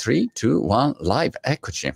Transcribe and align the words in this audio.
3, 0.00 0.30
2, 0.32 0.50
1, 0.54 0.96
live, 1.00 1.38
eccoci. 1.42 1.92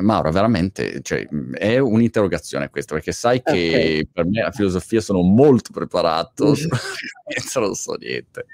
Mauro, 0.00 0.30
veramente, 0.30 1.00
cioè, 1.02 1.26
è 1.52 1.78
un'interrogazione 1.78 2.68
questa, 2.68 2.94
perché 2.94 3.10
sai 3.12 3.42
che 3.42 3.50
okay. 3.50 4.06
per 4.06 4.26
me 4.26 4.42
la 4.42 4.50
filosofia 4.52 5.00
sono 5.00 5.22
molto 5.22 5.70
preparato, 5.72 6.54
non 7.54 7.74
so 7.74 7.94
niente. 7.94 8.46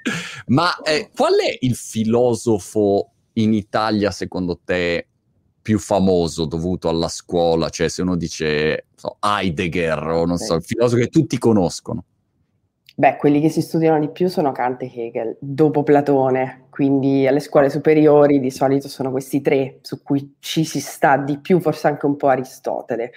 Ma 0.47 0.75
eh, 0.83 1.11
qual 1.15 1.35
è 1.35 1.59
il 1.61 1.75
filosofo 1.75 3.11
in 3.35 3.53
Italia, 3.53 4.11
secondo 4.11 4.61
te, 4.65 5.07
più 5.61 5.79
famoso 5.79 6.47
dovuto 6.47 6.89
alla 6.89 7.09
scuola? 7.09 7.69
Cioè, 7.69 7.89
se 7.89 8.03
uno 8.03 8.17
dice 8.17 8.87
so, 8.95 9.17
Heidegger 9.21 10.03
o 10.07 10.25
non 10.25 10.39
so, 10.39 10.55
il 10.55 10.63
filosofo 10.63 11.03
che 11.03 11.09
tutti 11.09 11.37
conoscono. 11.39 12.05
Beh, 12.97 13.17
quelli 13.17 13.41
che 13.41 13.49
si 13.49 13.61
studiano 13.61 13.99
di 13.99 14.09
più 14.09 14.29
sono 14.29 14.53
Kant 14.53 14.83
e 14.83 14.93
Hegel, 14.95 15.37
dopo 15.41 15.83
Platone, 15.83 16.67
quindi 16.71 17.27
alle 17.27 17.41
scuole 17.41 17.69
superiori 17.69 18.39
di 18.39 18.53
solito 18.53 18.89
sono 18.89 19.11
questi 19.11 19.41
tre 19.41 19.79
su 19.83 20.01
cui 20.01 20.37
ci 20.39 20.65
si 20.65 20.81
sta 20.81 21.17
di 21.17 21.39
più, 21.39 21.59
forse 21.59 21.89
anche 21.89 22.07
un 22.07 22.15
po' 22.15 22.29
Aristotele, 22.29 23.11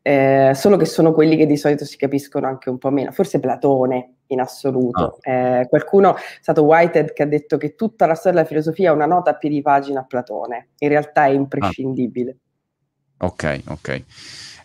eh, 0.00 0.52
solo 0.54 0.78
che 0.78 0.86
sono 0.86 1.12
quelli 1.12 1.36
che 1.36 1.44
di 1.44 1.58
solito 1.58 1.84
si 1.84 1.98
capiscono 1.98 2.46
anche 2.46 2.70
un 2.70 2.78
po' 2.78 2.88
meno, 2.88 3.10
forse 3.12 3.38
Platone 3.38 4.14
in 4.28 4.40
assoluto. 4.40 5.18
Ah. 5.20 5.30
Eh, 5.30 5.68
qualcuno, 5.68 6.16
è 6.16 6.20
stato 6.40 6.62
Whitehead, 6.62 7.12
che 7.12 7.22
ha 7.22 7.26
detto 7.26 7.58
che 7.58 7.74
tutta 7.74 8.06
la 8.06 8.14
storia 8.14 8.38
della 8.38 8.48
filosofia 8.48 8.90
è 8.90 8.94
una 8.94 9.04
nota 9.04 9.32
a 9.32 9.34
piedi 9.34 9.60
pagina 9.60 10.00
a 10.00 10.04
Platone, 10.04 10.68
in 10.78 10.88
realtà 10.88 11.26
è 11.26 11.30
imprescindibile. 11.30 12.30
Ah. 12.30 13.26
Ok, 13.26 13.62
ok. 13.66 14.04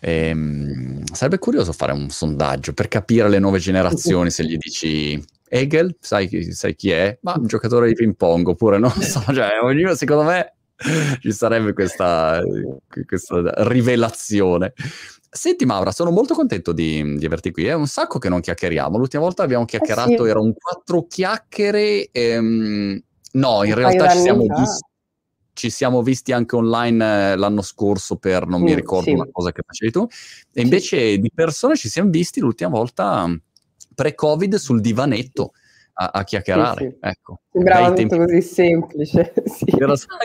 Ehm, 0.06 1.02
sarebbe 1.10 1.38
curioso 1.38 1.72
fare 1.72 1.92
un 1.92 2.10
sondaggio 2.10 2.74
per 2.74 2.88
capire 2.88 3.30
le 3.30 3.38
nuove 3.38 3.58
generazioni 3.58 4.30
se 4.30 4.44
gli 4.44 4.58
dici 4.58 5.22
Hegel, 5.48 5.96
sai, 5.98 6.52
sai 6.52 6.76
chi 6.76 6.90
è? 6.90 7.16
Ma 7.22 7.34
un 7.38 7.46
giocatore 7.46 7.88
di 7.88 7.94
ping 7.94 8.14
pong 8.14 8.48
oppure 8.48 8.76
non 8.76 8.90
so, 8.90 9.22
cioè, 9.32 9.60
ognuno, 9.62 9.94
secondo 9.94 10.24
me 10.24 10.56
ci 11.20 11.32
sarebbe 11.32 11.72
questa, 11.72 12.42
questa 13.06 13.54
rivelazione. 13.66 14.74
Senti 15.30 15.64
Maura, 15.64 15.90
sono 15.90 16.10
molto 16.10 16.34
contento 16.34 16.72
di, 16.72 17.16
di, 17.16 17.24
averti 17.24 17.50
qui, 17.50 17.64
è 17.64 17.72
un 17.72 17.86
sacco 17.86 18.18
che 18.18 18.28
non 18.28 18.40
chiacchieriamo, 18.40 18.98
l'ultima 18.98 19.22
volta 19.22 19.42
abbiamo 19.42 19.64
chiacchierato, 19.64 20.12
eh 20.12 20.16
sì. 20.24 20.28
erano 20.28 20.52
quattro 20.52 21.06
chiacchiere, 21.06 22.10
ehm, 22.12 23.02
no, 23.32 23.64
in 23.64 23.74
realtà 23.74 24.10
ci 24.10 24.18
siamo 24.18 24.42
visti 24.42 24.92
ci 25.54 25.70
siamo 25.70 26.02
visti 26.02 26.32
anche 26.32 26.56
online 26.56 27.32
eh, 27.32 27.36
l'anno 27.36 27.62
scorso 27.62 28.16
per, 28.16 28.46
non 28.46 28.60
mm, 28.60 28.64
mi 28.64 28.74
ricordo, 28.74 29.04
sì. 29.08 29.12
una 29.12 29.28
cosa 29.30 29.52
che 29.52 29.62
facevi 29.64 29.90
tu, 29.90 30.06
e 30.52 30.60
invece 30.60 31.12
sì. 31.12 31.18
di 31.18 31.30
persone 31.32 31.76
ci 31.76 31.88
siamo 31.88 32.10
visti 32.10 32.40
l'ultima 32.40 32.70
volta 32.70 33.26
mm, 33.26 33.34
pre-Covid 33.94 34.56
sul 34.56 34.80
divanetto 34.80 35.52
a, 35.94 36.10
a 36.12 36.24
chiacchierare. 36.24 36.90
Sì. 36.90 36.96
Ecco, 37.00 37.40
Sembrava 37.52 37.92
tutto 37.92 38.08
tempi... 38.08 38.16
così 38.16 38.42
semplice. 38.42 39.32
Sì. 39.54 39.66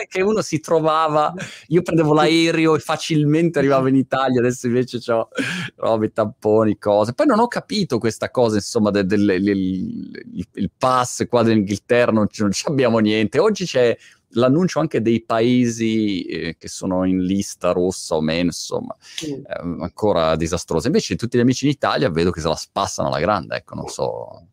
che 0.08 0.22
uno 0.22 0.42
si 0.42 0.58
trovava, 0.58 1.32
io 1.68 1.82
prendevo 1.82 2.12
l'aereo 2.12 2.74
e 2.74 2.80
facilmente 2.80 3.60
arrivavo 3.60 3.86
in 3.86 3.94
Italia, 3.94 4.40
adesso 4.40 4.66
invece 4.66 4.98
ho 5.12 5.28
robe, 5.76 6.12
tamponi, 6.12 6.78
cose. 6.78 7.14
Poi 7.14 7.26
non 7.26 7.38
ho 7.38 7.46
capito 7.46 7.98
questa 7.98 8.30
cosa, 8.30 8.56
insomma, 8.56 8.90
del, 8.90 9.06
del, 9.06 9.24
del 9.24 9.56
il, 9.56 10.46
il, 10.54 10.70
pass 10.76 11.26
qua 11.28 11.42
dell'Inghilterra, 11.42 12.10
non, 12.10 12.26
non 12.38 12.50
abbiamo 12.64 12.98
niente. 12.98 13.38
Oggi 13.38 13.64
c'è 13.64 13.96
l'annuncio 14.30 14.80
anche 14.80 15.00
dei 15.00 15.22
paesi 15.22 16.22
eh, 16.22 16.56
che 16.56 16.68
sono 16.68 17.04
in 17.04 17.22
lista 17.22 17.72
rossa 17.72 18.16
o 18.16 18.20
meno, 18.20 18.46
insomma, 18.46 18.94
mm. 19.26 19.32
eh, 19.32 19.82
ancora 19.82 20.36
disastrosa. 20.36 20.86
Invece 20.86 21.16
tutti 21.16 21.36
gli 21.36 21.40
amici 21.40 21.64
in 21.64 21.72
Italia 21.72 22.10
vedo 22.10 22.30
che 22.30 22.40
se 22.40 22.48
la 22.48 22.56
spassano 22.56 23.08
alla 23.08 23.20
grande, 23.20 23.56
ecco, 23.56 23.74
non 23.74 23.86
so, 23.88 24.46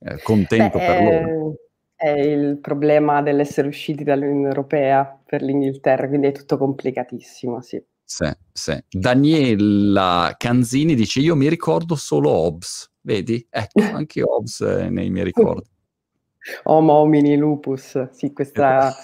eh, 0.00 0.20
contento 0.22 0.78
Beh, 0.78 0.86
per 0.86 1.02
loro. 1.02 1.54
È 1.94 2.10
il 2.10 2.58
problema 2.58 3.22
dell'essere 3.22 3.68
usciti 3.68 4.04
dall'Unione 4.04 4.48
Europea 4.48 5.18
per 5.24 5.42
l'Inghilterra, 5.42 6.08
quindi 6.08 6.26
è 6.26 6.32
tutto 6.32 6.58
complicatissimo, 6.58 7.62
sì. 7.62 7.82
Sì, 8.08 8.30
sì. 8.52 8.78
Daniela 8.88 10.34
Canzini 10.36 10.94
dice: 10.94 11.20
Io 11.20 11.34
mi 11.34 11.48
ricordo 11.48 11.96
solo 11.96 12.30
Hobbes. 12.30 12.92
Vedi? 13.00 13.44
Ecco, 13.50 13.80
anche 13.96 14.22
Hobbes 14.22 14.60
eh, 14.60 14.88
nei 14.90 15.10
miei 15.10 15.24
ricordi. 15.24 15.68
Homo 16.64 16.92
homini 16.94 17.36
lupus, 17.36 18.10
sì, 18.10 18.32
questa 18.32 18.94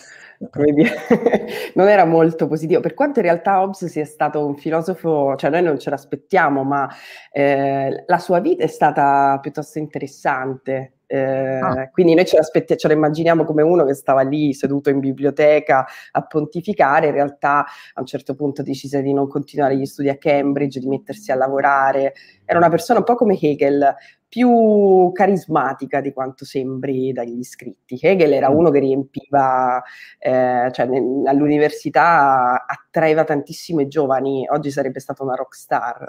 non 1.75 1.89
era 1.89 2.05
molto 2.05 2.49
positivo, 2.49 2.81
per 2.81 2.95
quanto 2.95 3.21
in 3.21 3.27
realtà 3.27 3.63
Hobbes 3.63 3.87
sia 3.87 4.05
stato 4.05 4.45
un 4.45 4.57
filosofo, 4.57 5.37
cioè 5.37 5.51
noi 5.51 5.63
non 5.63 5.79
ce 5.79 5.91
l'aspettiamo, 5.91 6.65
ma 6.65 6.89
eh, 7.31 8.05
la 8.07 8.19
sua 8.19 8.41
vita 8.41 8.65
è 8.65 8.69
stata 8.69 9.39
piuttosto 9.41 9.79
interessante. 9.79 10.95
Eh, 11.13 11.59
ah. 11.59 11.91
Quindi 11.91 12.15
noi 12.15 12.25
ce, 12.25 12.41
ce 12.43 12.89
lo 12.89 12.95
immaginiamo 12.95 13.45
come 13.45 13.61
uno 13.61 13.85
che 13.85 13.93
stava 13.93 14.23
lì 14.23 14.55
seduto 14.55 14.89
in 14.89 14.99
biblioteca 14.99 15.85
a 16.11 16.23
pontificare, 16.23 17.09
in 17.09 17.13
realtà 17.13 17.67
a 17.93 18.01
un 18.01 18.07
certo 18.07 18.35
punto 18.35 18.63
decise 18.63 19.03
di 19.03 19.13
non 19.13 19.29
continuare 19.29 19.77
gli 19.77 19.85
studi 19.85 20.09
a 20.09 20.17
Cambridge, 20.17 20.81
di 20.81 20.89
mettersi 20.89 21.31
a 21.31 21.35
lavorare. 21.35 22.15
Era 22.47 22.57
una 22.57 22.71
persona 22.71 23.01
un 23.01 23.05
po' 23.05 23.15
come 23.15 23.39
Hegel, 23.39 23.95
più 24.27 25.11
carismatica 25.13 26.01
di 26.01 26.15
quanto 26.15 26.47
sembri 26.47 27.13
dagli 27.13 27.45
scritti. 27.45 27.99
Hegel 28.01 28.33
era 28.33 28.51
mm. 28.51 28.57
uno 28.57 28.71
che 28.71 28.79
riempiva, 28.79 29.83
eh, 30.19 30.71
cioè 30.73 30.87
all'università 31.27 32.65
attraeva 32.67 33.25
tantissimo 33.25 33.83
i 33.83 33.89
giovani, 33.89 34.47
oggi 34.49 34.71
sarebbe 34.71 35.01
stata 35.01 35.23
una 35.23 35.35
rock 35.35 35.55
star. 35.57 36.07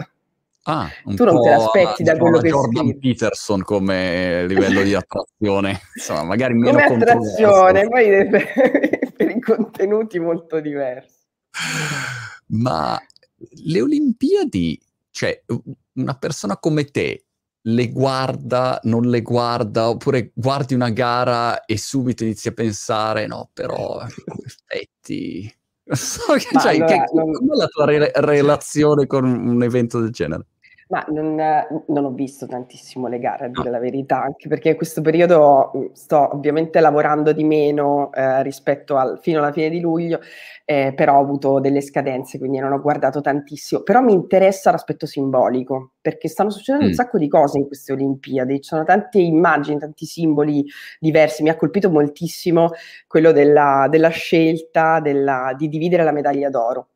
Ah, 0.66 0.90
tu 1.03 1.25
non 1.25 1.41
te 1.41 1.50
l'aspetti 1.50 2.03
da 2.03 2.18
quello 2.18 2.40
che 2.40 2.47
Jordan 2.47 2.88
scrivi. 2.88 3.00
Peterson 3.00 3.63
come 3.63 4.47
livello 4.47 4.81
di 4.81 4.94
attrazione, 4.94 5.81
insomma, 5.94 6.24
magari 6.24 6.53
meno 6.53 6.81
come 6.81 6.96
attrazione, 6.96 7.88
poi 7.90 8.29
per 9.16 9.29
i 9.29 9.41
contenuti 9.41 10.19
molto 10.19 10.62
diversi. 10.62 11.18
Ma 12.47 12.97
le 13.66 13.81
Olimpiadi, 13.81 14.81
cioè 15.09 15.44
una 15.96 16.16
persona 16.16 16.57
come 16.57 16.85
te 16.85 17.25
le 17.66 17.91
guarda, 17.91 18.79
non 18.84 19.09
le 19.09 19.22
guarda, 19.22 19.90
oppure 19.90 20.31
guardi 20.34 20.73
una 20.73 20.90
gara 20.90 21.66
e 21.66 21.78
subito 21.78 22.23
inizi 22.23 22.47
a 22.47 22.53
pensare, 22.53 23.28
no, 23.28 23.50
però 23.53 24.02
effetti... 24.46 25.53
So 25.85 26.34
che, 26.35 26.59
cioè, 26.59 26.75
allora, 26.75 26.85
che, 26.85 27.03
non... 27.13 27.34
Com'è 27.34 27.56
la 27.56 27.68
tua 27.68 27.85
re- 27.85 28.12
relazione 28.16 29.06
con 29.06 29.25
un 29.25 29.62
evento 29.63 30.00
del 30.00 30.12
genere? 30.12 30.46
Ma 30.93 31.03
non, 31.07 31.33
non, 31.87 32.05
ho 32.05 32.11
visto 32.11 32.45
tantissimo 32.45 33.07
le 33.07 33.17
gare, 33.17 33.45
a 33.45 33.47
dire 33.47 33.71
la 33.71 33.79
verità, 33.79 34.21
anche 34.21 34.47
perché 34.47 34.69
in 34.69 34.75
questo 34.75 35.01
periodo 35.01 35.71
mm, 35.75 35.85
sto 35.93 36.35
ovviamente 36.35 36.79
lavorando 36.81 37.31
di 37.31 37.43
meno 37.43 38.11
eh, 38.13 38.43
rispetto 38.43 38.97
al 38.97 39.17
fino 39.19 39.39
alla 39.39 39.51
fine 39.51 39.71
di 39.71 39.79
luglio, 39.79 40.19
eh, 40.65 40.93
però 40.95 41.17
ho 41.17 41.21
avuto 41.21 41.59
delle 41.59 41.81
scadenze, 41.81 42.37
quindi 42.37 42.59
non 42.59 42.73
ho 42.73 42.79
guardato 42.79 43.21
tantissimo. 43.21 43.81
Però 43.81 44.01
mi 44.01 44.13
interessa 44.13 44.69
l'aspetto 44.69 45.07
simbolico, 45.07 45.93
perché 45.99 46.27
stanno 46.27 46.51
succedendo 46.51 46.85
mm. 46.85 46.89
un 46.89 46.95
sacco 46.95 47.17
di 47.17 47.27
cose 47.27 47.57
in 47.57 47.65
queste 47.65 47.93
Olimpiadi, 47.93 48.61
ci 48.61 48.69
sono 48.69 48.83
tante 48.83 49.17
immagini, 49.17 49.79
tanti 49.79 50.05
simboli 50.05 50.63
diversi. 50.99 51.41
Mi 51.41 51.49
ha 51.49 51.55
colpito 51.55 51.89
moltissimo 51.89 52.69
quello 53.07 53.31
della, 53.31 53.87
della 53.89 54.09
scelta 54.09 54.99
della, 54.99 55.55
di 55.57 55.69
dividere 55.69 56.03
la 56.03 56.11
medaglia 56.11 56.51
d'oro, 56.51 56.89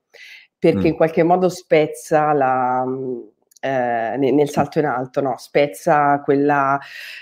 perché 0.60 0.82
mm. 0.82 0.86
in 0.86 0.96
qualche 0.96 1.24
modo 1.24 1.50
spezza 1.50 2.32
la 2.34 2.86
eh, 3.60 4.16
nel 4.18 4.50
salto 4.50 4.80
in 4.80 4.86
alto, 4.86 5.22
no? 5.22 5.36
spezza 5.38 6.22
quella, 6.22 6.80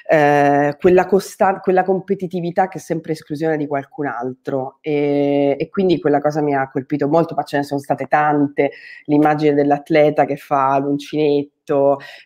eh, 0.07 0.75
quella, 0.79 1.06
costa- 1.06 1.59
quella 1.59 1.84
competitività 1.84 2.68
che 2.68 2.78
è 2.78 2.81
sempre 2.81 3.13
esclusione 3.13 3.57
di 3.57 3.68
qualcun 3.68 4.07
altro. 4.07 4.78
E, 4.81 5.56
e, 5.59 5.69
quindi 5.69 6.00
quella 6.00 6.19
cosa 6.19 6.41
mi 6.41 6.56
ha 6.56 6.69
colpito 6.69 7.07
molto, 7.07 7.35
ma 7.35 7.44
ce 7.44 7.57
ne 7.57 7.63
sono 7.63 7.79
state 7.79 8.07
tante, 8.07 8.72
l'immagine 9.06 9.53
dell'atleta 9.53 10.25
che 10.25 10.35
fa 10.38 10.78
l'uncinetto, 10.79 11.54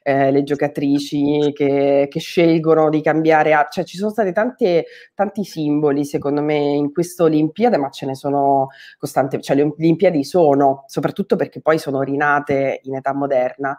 eh, 0.01 0.31
le 0.31 0.43
giocatrici 0.43 1.51
che, 1.53 2.07
che, 2.09 2.19
scelgono 2.19 2.89
di 2.89 3.01
cambiare, 3.01 3.53
a- 3.53 3.67
cioè 3.69 3.83
ci 3.83 3.97
sono 3.97 4.11
stati 4.11 4.31
tante, 4.33 4.85
tanti 5.13 5.43
simboli 5.43 6.05
secondo 6.05 6.41
me 6.41 6.55
in 6.57 6.91
questa 6.91 7.23
Olimpiade, 7.23 7.77
ma 7.77 7.89
ce 7.89 8.05
ne 8.05 8.15
sono 8.15 8.67
costanti, 8.97 9.41
cioè 9.41 9.55
le 9.55 9.63
Olimpiadi 9.63 10.23
sono, 10.23 10.83
soprattutto 10.87 11.35
perché 11.35 11.61
poi 11.61 11.77
sono 11.79 12.01
rinate 12.01 12.81
in 12.83 12.95
età 12.95 13.13
moderna, 13.13 13.77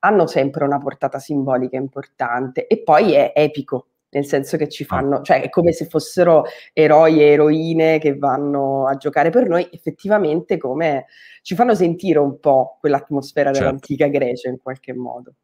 hanno 0.00 0.26
sempre 0.26 0.64
una 0.64 0.78
portata 0.78 1.18
simbolica 1.18 1.76
importante 1.76 2.66
e 2.66 2.82
poi 2.82 3.12
è 3.14 3.32
epico, 3.34 3.86
nel 4.10 4.24
senso 4.24 4.56
che 4.56 4.68
ci 4.68 4.84
ah. 4.84 4.86
fanno, 4.86 5.22
cioè 5.22 5.42
è 5.42 5.48
come 5.48 5.72
se 5.72 5.86
fossero 5.86 6.44
eroi 6.72 7.20
e 7.20 7.26
eroine 7.26 7.98
che 7.98 8.16
vanno 8.16 8.86
a 8.86 8.96
giocare 8.96 9.30
per 9.30 9.48
noi, 9.48 9.68
effettivamente 9.70 10.56
come 10.56 11.06
ci 11.42 11.54
fanno 11.54 11.74
sentire 11.74 12.18
un 12.18 12.38
po' 12.38 12.76
quell'atmosfera 12.80 13.50
certo. 13.50 13.60
dell'antica 13.60 14.06
Grecia 14.08 14.48
in 14.48 14.58
qualche 14.60 14.94
modo. 14.94 15.34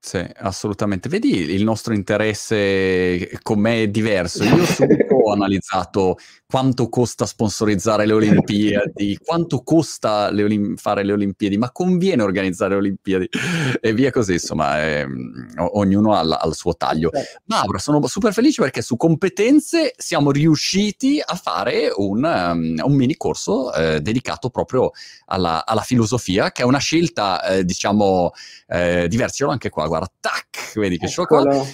Sì, 0.00 0.24
assolutamente. 0.36 1.08
Vedi 1.08 1.52
il 1.52 1.64
nostro 1.64 1.92
interesse 1.92 3.28
con 3.42 3.58
me 3.58 3.82
è 3.82 3.88
diverso. 3.88 4.44
Io 4.44 4.64
subito 4.64 5.17
ho 5.28 5.32
analizzato 5.32 6.16
quanto 6.46 6.88
costa 6.88 7.26
sponsorizzare 7.26 8.06
le 8.06 8.14
Olimpiadi, 8.14 9.18
quanto 9.22 9.62
costa 9.62 10.30
le 10.30 10.44
olim- 10.44 10.76
fare 10.76 11.04
le 11.04 11.12
Olimpiadi, 11.12 11.58
ma 11.58 11.70
conviene 11.70 12.22
organizzare 12.22 12.70
le 12.70 12.78
Olimpiadi 12.78 13.28
e 13.80 13.92
via 13.92 14.10
così, 14.10 14.34
insomma, 14.34 14.82
eh, 14.82 15.06
ognuno 15.58 16.14
ha, 16.14 16.22
il 16.46 16.54
suo 16.54 16.74
taglio. 16.74 17.10
Mauro, 17.44 17.78
sono 17.78 18.04
super 18.06 18.32
felice 18.32 18.62
perché 18.62 18.80
su 18.80 18.96
competenze 18.96 19.92
siamo 19.96 20.30
riusciti 20.30 21.20
a 21.22 21.34
fare 21.34 21.92
un, 21.94 22.24
um, 22.24 22.74
un 22.82 22.94
mini 22.94 23.16
corso 23.16 23.72
eh, 23.74 24.00
dedicato 24.00 24.48
proprio 24.48 24.92
alla, 25.26 25.66
alla, 25.66 25.82
filosofia, 25.82 26.50
che 26.50 26.62
è 26.62 26.64
una 26.64 26.78
scelta, 26.78 27.42
eh, 27.44 27.64
diciamo, 27.64 28.32
eh, 28.68 29.06
diversa. 29.08 29.46
anche 29.48 29.68
qua, 29.68 29.86
guarda, 29.86 30.10
tac, 30.18 30.72
vedi 30.74 30.96
che 30.96 31.08
sciocco. 31.08 31.66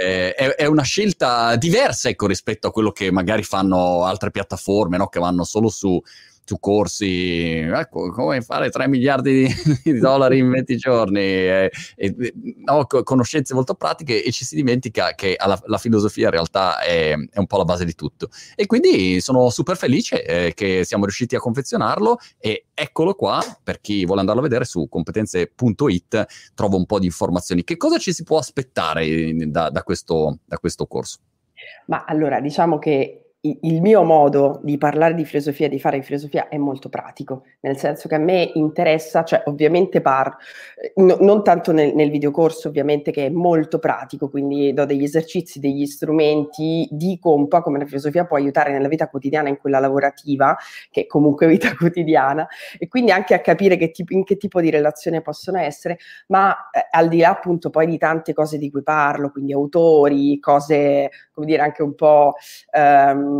Eh, 0.00 0.34
è, 0.34 0.54
è, 0.54 0.66
una 0.66 0.82
scelta 0.82 1.56
diversa, 1.56 2.08
ecco, 2.08 2.26
rispetto 2.26 2.68
a 2.68 2.72
quello 2.72 2.92
che 2.92 3.10
magari 3.10 3.42
fanno 3.42 4.04
altre 4.04 4.30
piattaforme, 4.30 4.96
no? 4.96 5.08
che 5.08 5.20
vanno 5.20 5.44
solo 5.44 5.68
su 5.68 6.00
su 6.44 6.58
corsi, 6.58 7.56
ecco, 7.56 8.10
come 8.10 8.42
fare 8.42 8.70
3 8.70 8.88
miliardi 8.88 9.46
di, 9.82 9.98
dollari 9.98 10.38
in 10.38 10.50
20 10.50 10.76
giorni, 10.76 11.20
e, 11.20 11.70
e, 11.96 12.34
no, 12.64 12.86
conoscenze 12.86 13.54
molto 13.54 13.74
pratiche 13.74 14.22
e 14.22 14.32
ci 14.32 14.44
si 14.44 14.54
dimentica 14.54 15.14
che 15.14 15.34
alla, 15.36 15.60
la 15.66 15.78
filosofia 15.78 16.26
in 16.26 16.32
realtà 16.32 16.80
è, 16.80 17.12
è, 17.12 17.38
un 17.38 17.46
po' 17.46 17.58
la 17.58 17.64
base 17.64 17.84
di 17.84 17.94
tutto. 17.94 18.28
E 18.54 18.66
quindi 18.66 19.20
sono 19.20 19.50
super 19.50 19.76
felice 19.76 20.24
eh, 20.24 20.54
che 20.54 20.84
siamo 20.84 21.04
riusciti 21.04 21.36
a 21.36 21.40
confezionarlo 21.40 22.18
e 22.38 22.66
eccolo 22.74 23.14
qua, 23.14 23.40
per 23.62 23.80
chi 23.80 24.04
vuole 24.04 24.20
andarlo 24.20 24.40
a 24.40 24.44
vedere 24.44 24.64
su 24.64 24.88
competenze.it 24.88 26.26
trovo 26.54 26.76
un 26.76 26.86
po' 26.86 26.98
di 26.98 27.06
informazioni. 27.06 27.64
Che 27.64 27.76
cosa 27.76 27.98
ci 27.98 28.12
si 28.12 28.24
può 28.24 28.38
aspettare 28.38 29.32
da, 29.46 29.70
da, 29.70 29.82
questo, 29.82 30.38
da 30.44 30.58
questo 30.58 30.86
corso? 30.86 31.18
Ma 31.86 32.04
allora, 32.04 32.40
diciamo 32.40 32.78
che 32.78 33.21
il 33.44 33.80
mio 33.80 34.04
modo 34.04 34.60
di 34.62 34.78
parlare 34.78 35.14
di 35.14 35.24
filosofia, 35.24 35.68
di 35.68 35.80
fare 35.80 36.00
filosofia 36.02 36.46
è 36.48 36.56
molto 36.58 36.88
pratico, 36.88 37.42
nel 37.62 37.76
senso 37.76 38.06
che 38.06 38.14
a 38.14 38.18
me 38.18 38.48
interessa, 38.54 39.24
cioè 39.24 39.42
ovviamente 39.46 40.00
parlo, 40.00 40.36
eh, 40.80 40.92
no, 41.02 41.16
non 41.18 41.42
tanto 41.42 41.72
nel, 41.72 41.92
nel 41.92 42.10
videocorso 42.10 42.68
ovviamente 42.68 43.10
che 43.10 43.26
è 43.26 43.30
molto 43.30 43.80
pratico, 43.80 44.30
quindi 44.30 44.72
do 44.72 44.84
degli 44.84 45.02
esercizi, 45.02 45.58
degli 45.58 45.86
strumenti, 45.86 46.86
dico 46.92 47.34
un 47.34 47.48
po' 47.48 47.62
come 47.62 47.80
la 47.80 47.84
filosofia 47.84 48.26
può 48.26 48.36
aiutare 48.36 48.70
nella 48.70 48.86
vita 48.86 49.08
quotidiana, 49.08 49.48
in 49.48 49.58
quella 49.58 49.80
lavorativa, 49.80 50.56
che 50.88 51.02
è 51.02 51.06
comunque 51.06 51.48
vita 51.48 51.74
quotidiana, 51.74 52.46
e 52.78 52.86
quindi 52.86 53.10
anche 53.10 53.34
a 53.34 53.40
capire 53.40 53.76
che 53.76 53.90
tipo, 53.90 54.12
in 54.14 54.22
che 54.22 54.36
tipo 54.36 54.60
di 54.60 54.70
relazione 54.70 55.20
possono 55.20 55.58
essere, 55.58 55.98
ma 56.28 56.70
eh, 56.70 56.86
al 56.92 57.08
di 57.08 57.18
là 57.18 57.30
appunto 57.30 57.70
poi 57.70 57.86
di 57.86 57.98
tante 57.98 58.34
cose 58.34 58.56
di 58.56 58.70
cui 58.70 58.84
parlo, 58.84 59.30
quindi 59.32 59.52
autori, 59.52 60.38
cose, 60.38 61.10
come 61.32 61.46
dire, 61.46 61.62
anche 61.62 61.82
un 61.82 61.96
po'... 61.96 62.34
Ehm, 62.70 63.30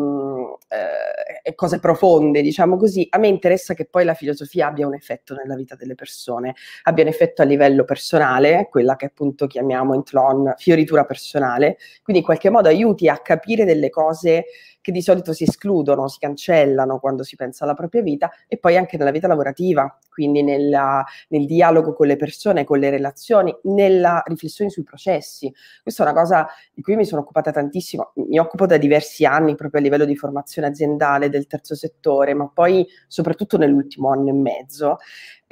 eh, 0.69 1.55
cose 1.55 1.79
profonde, 1.79 2.43
diciamo 2.43 2.77
così, 2.77 3.07
a 3.11 3.19
me 3.19 3.29
interessa 3.29 3.75
che 3.75 3.85
poi 3.85 4.05
la 4.05 4.15
filosofia 4.15 4.69
abbia 4.69 4.87
un 4.87 4.95
effetto 4.95 5.35
nella 5.35 5.55
vita 5.55 5.75
delle 5.75 5.95
persone, 5.95 6.55
abbia 6.85 7.05
un 7.05 7.11
effetto 7.11 7.43
a 7.43 7.45
livello 7.45 7.85
personale, 7.85 8.69
quella 8.71 8.97
che 8.97 9.07
appunto 9.07 9.47
chiamiamo 9.47 9.95
in 9.95 10.03
Tlon 10.03 10.55
fioritura 10.57 11.05
personale, 11.05 11.77
quindi 12.03 12.23
in 12.23 12.27
qualche 12.27 12.51
modo 12.51 12.69
aiuti 12.69 13.09
a 13.09 13.19
capire 13.19 13.65
delle 13.65 13.91
cose 13.91 14.45
che 14.83 14.93
di 14.93 15.01
solito 15.01 15.33
si 15.33 15.45
escludono, 15.45 16.09
si 16.09 16.19
cancellano 16.19 16.99
quando 16.99 17.23
si 17.23 17.37
pensa 17.37 17.65
alla 17.65 17.75
propria 17.75 18.03
vita 18.03 18.31
e 18.47 18.59
poi 18.59 18.77
anche 18.77 18.99
nella 18.99 19.13
vita 19.13 19.29
lavorativa, 19.29 19.97
quindi 20.11 20.43
nella, 20.43 21.03
nel 21.29 21.47
dialogo 21.47 21.95
con 21.95 22.09
le 22.09 22.17
persone, 22.17 22.65
con 22.65 22.79
le 22.79 22.91
relazioni, 22.91 23.57
nella 23.63 24.23
riflessione 24.27 24.71
sui 24.71 24.83
processi. 24.83 25.51
Questa 25.83 26.03
è 26.05 26.11
una 26.11 26.21
cosa 26.21 26.49
di 26.75 26.83
cui 26.83 26.97
mi 26.97 27.07
sono 27.07 27.23
occupata 27.23 27.53
tantissimo, 27.53 28.13
mi 28.17 28.39
occupo 28.39 28.67
da 28.67 28.77
diversi 28.77 29.25
anni 29.25 29.55
proprio 29.55 29.81
a 29.81 29.85
livello 29.85 30.05
di 30.05 30.17
formazione 30.17 30.69
aziendale 30.69 31.29
del 31.31 31.47
terzo 31.47 31.75
settore, 31.75 32.35
ma 32.35 32.51
poi 32.53 32.87
soprattutto 33.07 33.57
nell'ultimo 33.57 34.11
anno 34.11 34.31
e 34.31 34.35
mezzo 34.35 34.99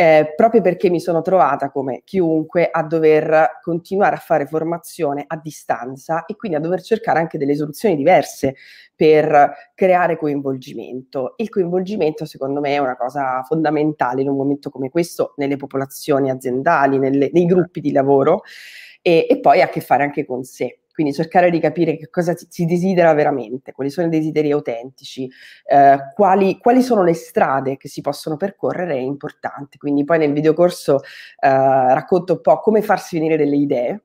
eh, 0.01 0.33
proprio 0.35 0.63
perché 0.63 0.89
mi 0.89 0.99
sono 0.99 1.21
trovata 1.21 1.71
come 1.71 2.01
chiunque 2.05 2.71
a 2.71 2.83
dover 2.83 3.59
continuare 3.61 4.17
a 4.17 4.19
fare 4.19 4.47
formazione 4.47 5.25
a 5.27 5.37
distanza 5.37 6.25
e 6.25 6.37
quindi 6.37 6.57
a 6.57 6.61
dover 6.61 6.81
cercare 6.81 7.19
anche 7.19 7.37
delle 7.37 7.55
soluzioni 7.55 7.97
diverse 7.97 8.55
per 8.97 9.71
creare 9.75 10.17
coinvolgimento. 10.17 11.35
Il 11.37 11.51
coinvolgimento 11.51 12.25
secondo 12.25 12.61
me 12.61 12.77
è 12.77 12.79
una 12.79 12.97
cosa 12.97 13.43
fondamentale 13.43 14.23
in 14.23 14.31
un 14.31 14.37
momento 14.37 14.71
come 14.71 14.89
questo 14.89 15.35
nelle 15.37 15.57
popolazioni 15.57 16.31
aziendali, 16.31 16.99
nelle, 16.99 17.29
nei 17.31 17.45
gruppi 17.45 17.83
di 17.83 17.93
lavoro 17.93 18.41
e, 19.03 19.27
e 19.29 19.39
poi 19.39 19.61
ha 19.61 19.67
a 19.67 19.69
che 19.69 19.83
fare 19.83 20.03
anche 20.03 20.25
con 20.25 20.45
sé. 20.45 20.80
Quindi 21.01 21.17
cercare 21.17 21.49
di 21.49 21.59
capire 21.59 21.97
che 21.97 22.11
cosa 22.11 22.35
si 22.37 22.67
desidera 22.67 23.15
veramente, 23.15 23.73
quali 23.73 23.89
sono 23.89 24.09
i 24.09 24.11
desideri 24.11 24.53
autentici, 24.53 25.27
eh, 25.65 25.99
quali, 26.15 26.59
quali, 26.59 26.83
sono 26.83 27.03
le 27.03 27.15
strade 27.15 27.79
che 27.79 27.89
si 27.89 28.03
possono 28.03 28.37
percorrere 28.37 28.97
è 28.97 29.01
importante. 29.01 29.79
Quindi 29.79 30.05
poi 30.05 30.19
nel 30.19 30.35
videocorso 30.35 31.01
eh, 31.01 31.49
racconto 31.49 32.35
un 32.35 32.41
po' 32.43 32.61
come 32.61 32.83
farsi 32.83 33.19
venire 33.19 33.39
delle 33.39 33.57
idee, 33.57 34.03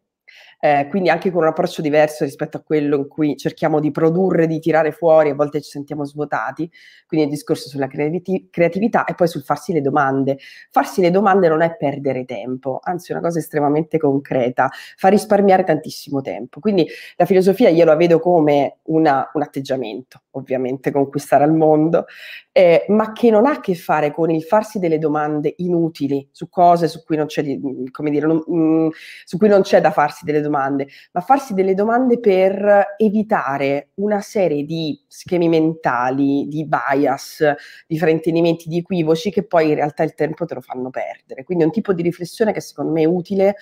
eh, 0.66 0.88
quindi 0.90 1.10
anche 1.10 1.30
con 1.30 1.44
un 1.44 1.50
approccio 1.50 1.84
diverso 1.84 2.24
rispetto 2.24 2.58
a 2.58 2.62
quello 2.62 2.98
in 2.98 3.08
cui 3.08 3.38
cerchiamo 3.38 3.80
di 3.80 3.92
produrre, 3.92 4.48
di 4.48 4.60
tirare 4.60 4.92
fuori, 4.92 5.30
a 5.30 5.36
volte 5.36 5.62
ci 5.62 5.70
sentiamo 5.70 6.06
svuotati, 6.06 6.68
quindi 7.06 7.28
il 7.28 7.32
discorso 7.32 7.70
sulla 7.70 7.86
creati- 7.86 8.48
creatività 8.50 9.06
e 9.06 9.14
poi 9.14 9.28
sul 9.28 9.44
farsi 9.44 9.74
le 9.74 9.82
domande. 9.82 10.40
Farsi 10.72 11.02
le 11.02 11.12
domande 11.12 11.50
non 11.50 11.62
è 11.62 11.76
perdere 11.76 12.26
tempo, 12.26 12.80
anzi 12.82 13.12
è 13.12 13.16
una 13.16 13.24
cosa 13.24 13.38
estremamente 13.38 14.00
concreta, 14.00 14.72
fa 14.96 15.10
risparmiare 15.10 15.64
tantissimo 15.64 16.22
tempo. 16.22 16.60
Quindi 16.60 16.88
la 17.16 17.26
filosofia 17.26 17.70
io 17.70 17.86
la 17.86 17.96
vedo 17.96 18.20
come 18.20 18.78
una, 18.86 19.30
un 19.34 19.44
atteggiamento, 19.44 20.24
ovviamente, 20.32 20.90
conquistare 20.90 21.44
al 21.44 21.54
mondo, 21.54 22.06
eh, 22.58 22.86
ma 22.88 23.12
che 23.12 23.30
non 23.30 23.46
ha 23.46 23.52
a 23.52 23.60
che 23.60 23.76
fare 23.76 24.12
con 24.12 24.32
il 24.32 24.42
farsi 24.42 24.80
delle 24.80 24.98
domande 24.98 25.54
inutili 25.58 26.26
su 26.32 26.48
cose 26.48 26.88
su 26.88 27.04
cui 27.04 27.18
non 27.18 27.26
c'è, 27.26 27.44
come 27.92 28.10
dire, 28.10 28.26
non, 28.26 28.42
mh, 28.48 28.58
mm, 28.58 28.88
su 29.26 29.38
cui 29.38 29.50
non 29.50 29.62
c'è 29.62 29.82
da 29.82 29.92
farsi 29.92 30.24
delle 30.24 30.40
domande, 30.40 30.54
ma 31.12 31.22
farsi 31.22 31.54
delle 31.54 31.74
domande 31.74 32.20
per 32.20 32.96
evitare 32.98 33.90
una 33.96 34.22
serie 34.22 34.64
di 34.64 35.04
schemi 35.08 35.50
mentali, 35.50 36.48
di 36.48 36.66
bias, 36.66 37.44
di 37.88 37.98
fraintendimenti, 37.98 38.70
di 38.70 38.78
equivoci 38.78 39.32
che 39.32 39.44
poi 39.44 39.70
in 39.70 39.76
realtà 39.76 40.04
il 40.04 40.14
tempo 40.14 40.46
te 40.46 40.54
lo 40.54 40.62
fanno 40.62 40.90
perdere. 40.90 41.44
Quindi 41.44 41.64
è 41.64 41.68
un 41.68 41.74
tipo 41.74 41.94
di 41.94 42.02
riflessione 42.02 42.54
che 42.54 42.62
secondo 42.62 42.92
me 42.92 43.02
è 43.02 43.06
utile 43.06 43.56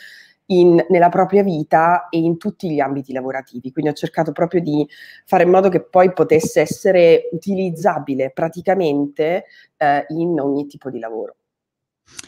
in, 0.48 0.84
nella 0.90 1.10
propria 1.10 1.44
vita 1.44 2.10
e 2.10 2.18
in 2.18 2.38
tutti 2.38 2.69
gli 2.69 2.80
ambiti 2.80 3.13
lavorativi. 3.13 3.72
Quindi 3.72 3.92
ho 3.92 3.96
cercato 3.96 4.31
proprio 4.31 4.62
di 4.62 4.88
fare 5.25 5.44
in 5.44 5.50
modo 5.50 5.69
che 5.69 5.84
poi 5.84 6.12
potesse 6.13 6.62
essere 6.62 7.30
utilizzabile 7.31 8.31
praticamente 8.31 9.46
eh, 9.78 10.06
in 10.10 10.39
ogni 10.39 10.68
tipo 10.68 10.89
di 10.89 11.00
lavoro. 11.00 11.36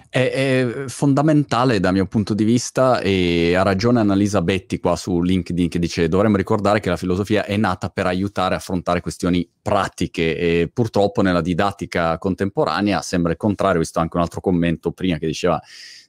È, 0.10 0.31
è, 0.31 0.88
fondamentale 0.88 1.80
dal 1.81 1.94
mio 1.94 2.06
punto 2.06 2.33
di 2.33 2.45
vista 2.45 3.01
e 3.01 3.54
ha 3.56 3.63
ragione 3.63 4.00
Annalisa 4.00 4.42
Betti 4.42 4.80
qua 4.80 4.95
su 4.95 5.22
LinkedIn 5.22 5.68
che 5.68 5.80
dice 5.80 6.07
dovremmo 6.07 6.38
ricordare 6.38 6.80
che 6.80 6.89
la 6.89 6.95
filosofia 6.95 7.44
è 7.44 7.57
nata 7.57 7.89
per 7.89 8.06
aiutare 8.06 8.54
a 8.56 8.57
affrontare 8.57 9.01
questioni 9.01 9.48
pratiche 9.62 10.38
e 10.38 10.69
purtroppo 10.74 11.22
nella 11.22 11.42
didattica 11.42 12.18
contemporanea 12.18 13.01
sembra 13.01 13.31
il 13.31 13.38
contrario, 13.38 13.80
visto 13.80 13.99
anche 13.99 14.16
un 14.16 14.23
altro 14.23 14.40
commento 14.40 14.92
prima 14.92 15.18
che 15.18 15.28
diceva 15.28 15.61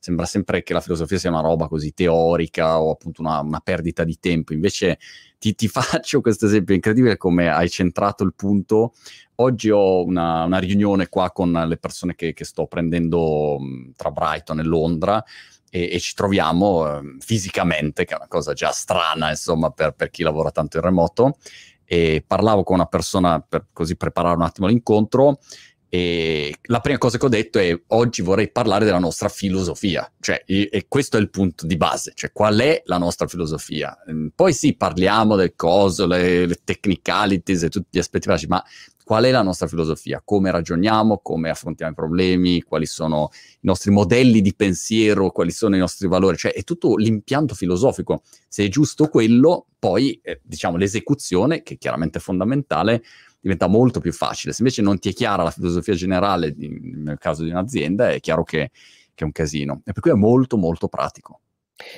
sembra 0.06 0.24
sempre 0.24 0.62
che 0.62 0.72
la 0.72 0.80
filosofia 0.80 1.18
sia 1.18 1.30
una 1.30 1.40
roba 1.40 1.66
così 1.66 1.92
teorica 1.92 2.80
o 2.80 2.92
appunto 2.92 3.22
una, 3.22 3.40
una 3.40 3.58
perdita 3.58 4.04
di 4.04 4.18
tempo, 4.20 4.52
invece 4.52 5.00
ti, 5.36 5.56
ti 5.56 5.66
faccio 5.68 6.20
questo 6.20 6.46
esempio 6.46 6.76
incredibile 6.76 7.16
come 7.16 7.48
hai 7.50 7.68
centrato 7.68 8.22
il 8.22 8.34
punto 8.34 8.92
Oggi 9.38 9.68
ho 9.68 10.02
una, 10.02 10.44
una, 10.44 10.56
riunione 10.58 11.08
qua 11.08 11.30
con 11.30 11.52
le 11.52 11.76
persone 11.76 12.14
che, 12.14 12.32
che 12.32 12.44
sto 12.46 12.66
prendendo 12.66 13.58
tra 13.94 14.10
Brighton 14.10 14.60
e 14.60 14.62
Londra 14.62 15.22
e, 15.68 15.90
e 15.92 16.00
ci 16.00 16.14
troviamo 16.14 16.88
eh, 16.88 17.16
fisicamente, 17.18 18.06
che 18.06 18.14
è 18.14 18.16
una 18.16 18.28
cosa 18.28 18.54
già 18.54 18.70
strana, 18.70 19.28
insomma, 19.28 19.68
per, 19.68 19.92
per, 19.92 20.08
chi 20.08 20.22
lavora 20.22 20.50
tanto 20.50 20.78
in 20.78 20.84
remoto. 20.84 21.36
E 21.84 22.24
parlavo 22.26 22.62
con 22.62 22.76
una 22.76 22.86
persona 22.86 23.40
per 23.40 23.66
così 23.74 23.94
preparare 23.94 24.36
un 24.36 24.42
attimo 24.42 24.68
l'incontro 24.68 25.38
e 25.88 26.54
la 26.62 26.80
prima 26.80 26.98
cosa 26.98 27.16
che 27.16 27.24
ho 27.26 27.28
detto 27.28 27.58
è 27.58 27.78
oggi 27.88 28.22
vorrei 28.22 28.50
parlare 28.50 28.84
della 28.84 28.98
nostra 28.98 29.28
filosofia, 29.28 30.10
cioè, 30.20 30.42
e, 30.44 30.86
questo 30.88 31.16
è 31.16 31.20
il 31.20 31.30
punto 31.30 31.66
di 31.66 31.76
base, 31.76 32.12
cioè 32.14 32.32
qual 32.32 32.58
è 32.58 32.82
la 32.86 32.98
nostra 32.98 33.26
filosofia. 33.26 33.96
Poi 34.34 34.52
sì, 34.52 34.74
parliamo 34.74 35.36
del 35.36 35.54
coso, 35.54 36.06
le, 36.06 36.46
le 36.46 36.58
technicalities 36.62 37.64
e 37.64 37.68
tutti 37.68 37.88
gli 37.90 37.98
aspetti 37.98 38.26
pratici, 38.26 38.48
ma 38.48 38.62
qual 39.06 39.22
è 39.22 39.30
la 39.30 39.42
nostra 39.42 39.68
filosofia, 39.68 40.20
come 40.24 40.50
ragioniamo, 40.50 41.20
come 41.22 41.48
affrontiamo 41.48 41.92
i 41.92 41.94
problemi, 41.94 42.62
quali 42.62 42.86
sono 42.86 43.30
i 43.32 43.58
nostri 43.60 43.92
modelli 43.92 44.40
di 44.40 44.52
pensiero, 44.52 45.30
quali 45.30 45.52
sono 45.52 45.76
i 45.76 45.78
nostri 45.78 46.08
valori, 46.08 46.36
cioè 46.36 46.52
è 46.52 46.64
tutto 46.64 46.96
l'impianto 46.96 47.54
filosofico. 47.54 48.22
Se 48.48 48.64
è 48.64 48.68
giusto 48.68 49.06
quello, 49.06 49.66
poi 49.78 50.18
eh, 50.24 50.40
diciamo 50.42 50.76
l'esecuzione, 50.76 51.62
che 51.62 51.78
chiaramente 51.78 52.18
è 52.18 52.20
fondamentale, 52.20 53.04
diventa 53.46 53.68
molto 53.68 54.00
più 54.00 54.12
facile. 54.12 54.52
Se 54.52 54.62
invece 54.62 54.82
non 54.82 54.98
ti 54.98 55.10
è 55.10 55.12
chiara 55.12 55.44
la 55.44 55.50
filosofia 55.52 55.94
generale, 55.94 56.54
nel 56.56 57.18
caso 57.18 57.44
di 57.44 57.50
un'azienda, 57.50 58.10
è 58.10 58.18
chiaro 58.18 58.42
che, 58.42 58.70
che 59.14 59.22
è 59.22 59.24
un 59.24 59.32
casino. 59.32 59.82
E 59.84 59.92
per 59.92 60.02
cui 60.02 60.10
è 60.10 60.14
molto 60.14 60.56
molto 60.56 60.88
pratico. 60.88 61.40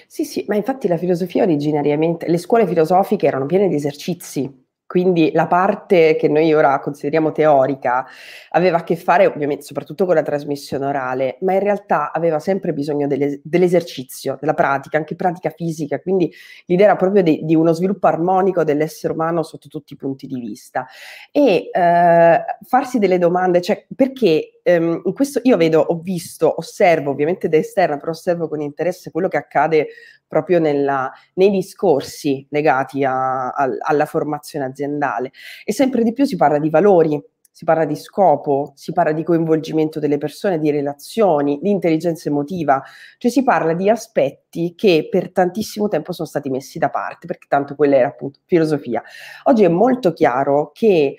Sì, 0.07 0.25
sì, 0.25 0.45
ma 0.47 0.57
infatti 0.57 0.89
la 0.89 0.99
filosofia 0.99 1.45
originariamente, 1.45 2.29
le 2.29 2.39
scuole 2.39 2.67
filosofiche 2.67 3.27
erano 3.27 3.47
piene 3.47 3.69
di 3.69 3.77
esercizi 3.77 4.67
Quindi 4.89 5.33
la 5.35 5.47
parte 5.47 6.17
che 6.17 6.29
noi 6.29 6.51
ora 6.55 6.79
consideriamo 6.79 7.31
teorica 7.31 8.07
aveva 8.53 8.79
a 8.79 8.85
che 8.85 8.97
fare 8.97 9.27
ovviamente 9.27 9.63
soprattutto 9.63 10.07
con 10.07 10.15
la 10.15 10.23
trasmissione 10.23 10.87
orale, 10.87 11.37
ma 11.43 11.53
in 11.53 11.61
realtà 11.61 12.11
aveva 12.11 12.39
sempre 12.39 12.73
bisogno 12.73 13.07
delle, 13.07 13.39
dell'esercizio, 13.45 14.39
della 14.41 14.55
pratica, 14.55 14.97
anche 14.97 15.15
pratica 15.15 15.51
fisica, 15.51 16.01
quindi 16.01 16.33
l'idea 16.65 16.87
era 16.87 16.97
proprio 16.97 17.23
di, 17.23 17.41
di 17.45 17.55
uno 17.55 17.75
sviluppo 17.75 18.07
armonico 18.07 18.65
dell'essere 18.65 19.13
umano 19.13 19.43
sotto 19.43 19.69
tutti 19.69 19.93
i 19.93 19.97
punti 19.97 20.27
di 20.27 20.41
vista. 20.41 20.87
E 21.31 21.69
eh, 21.71 22.45
farsi 22.67 22.99
delle 22.99 23.19
domande, 23.19 23.61
cioè 23.61 23.85
perché 23.95 24.59
ehm, 24.63 25.03
in 25.05 25.13
questo 25.13 25.41
io 25.43 25.59
vedo, 25.59 25.81
ho 25.81 25.99
visto, 25.99 26.55
osservo 26.57 27.11
ovviamente 27.11 27.51
da 27.51 27.59
esterna, 27.59 27.99
però 27.99 28.13
osservo 28.13 28.49
con 28.49 28.63
interesse 28.63 29.11
quello 29.11 29.29
che 29.29 29.37
accade 29.37 29.89
proprio 30.29 30.61
nella, 30.61 31.11
nei 31.35 31.51
discorsi 31.51 32.47
legati 32.51 33.03
a, 33.03 33.49
a, 33.49 33.69
alla 33.81 34.07
formazione 34.07 34.67
aziendale. 34.67 35.33
E 35.65 35.73
sempre 35.73 36.05
di 36.05 36.13
più 36.13 36.25
si 36.25 36.37
parla 36.37 36.59
di 36.59 36.71
valori, 36.71 37.21
si 37.59 37.65
parla 37.65 37.85
di 37.85 37.97
scopo, 37.97 38.71
si 38.77 38.93
parla 38.93 39.11
di 39.11 39.25
coinvolgimento 39.25 39.99
delle 39.99 40.17
persone, 40.17 40.61
di 40.61 40.71
relazioni, 40.71 41.59
di 41.61 41.71
intelligenza 41.71 42.29
emotiva, 42.29 42.81
cioè 43.17 43.33
si 43.33 43.43
parla 43.43 43.73
di 43.73 43.91
aspetti 43.91 44.75
che 44.77 45.09
per 45.11 45.33
tantissimo 45.33 45.89
tempo 45.89 46.13
sono 46.13 46.29
stati 46.29 46.51
messi 46.51 46.79
da 46.79 46.89
parte, 46.89 47.27
perché 47.27 47.47
tanto 47.49 47.75
quella 47.75 47.97
era 47.97 48.07
appunto 48.07 48.39
filosofia. 48.45 49.03
Oggi 49.45 49.65
è 49.65 49.69
molto 49.69 50.13
chiaro 50.13 50.71
che 50.73 51.17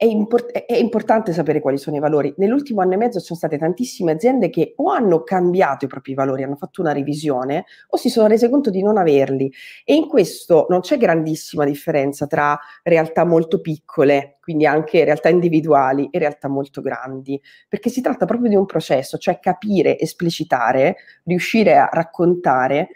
è, 0.00 0.06
import- 0.06 0.50
è, 0.50 0.76
importante 0.76 1.34
sapere 1.34 1.60
quali 1.60 1.76
sono 1.76 1.96
i 1.96 1.98
valori. 2.00 2.32
Nell'ultimo 2.38 2.80
anno 2.80 2.94
e 2.94 2.96
mezzo 2.96 3.18
ci 3.18 3.26
sono 3.26 3.38
state 3.38 3.58
tantissime 3.58 4.12
aziende 4.12 4.48
che 4.48 4.72
o 4.76 4.90
hanno 4.90 5.22
cambiato 5.22 5.84
i 5.84 5.88
propri 5.88 6.14
valori, 6.14 6.42
hanno 6.42 6.56
fatto 6.56 6.80
una 6.80 6.92
revisione, 6.92 7.66
o 7.88 7.98
si 7.98 8.08
sono 8.08 8.26
rese 8.26 8.48
conto 8.48 8.70
di 8.70 8.82
non 8.82 8.96
averli. 8.96 9.52
E 9.84 9.94
in 9.94 10.08
questo 10.08 10.64
non 10.70 10.80
c'è 10.80 10.96
grandissima 10.96 11.66
differenza 11.66 12.26
tra 12.26 12.58
realtà 12.82 13.26
molto 13.26 13.60
piccole, 13.60 14.38
quindi 14.40 14.64
anche 14.64 15.04
realtà 15.04 15.28
individuali, 15.28 16.08
e 16.10 16.18
realtà 16.18 16.48
molto 16.48 16.80
grandi, 16.80 17.38
perché 17.68 17.90
si 17.90 18.00
tratta 18.00 18.24
proprio 18.24 18.48
di 18.48 18.56
un 18.56 18.64
processo, 18.64 19.18
cioè 19.18 19.38
capire, 19.38 19.98
esplicitare, 19.98 20.96
riuscire 21.24 21.76
a 21.76 21.90
raccontare 21.92 22.88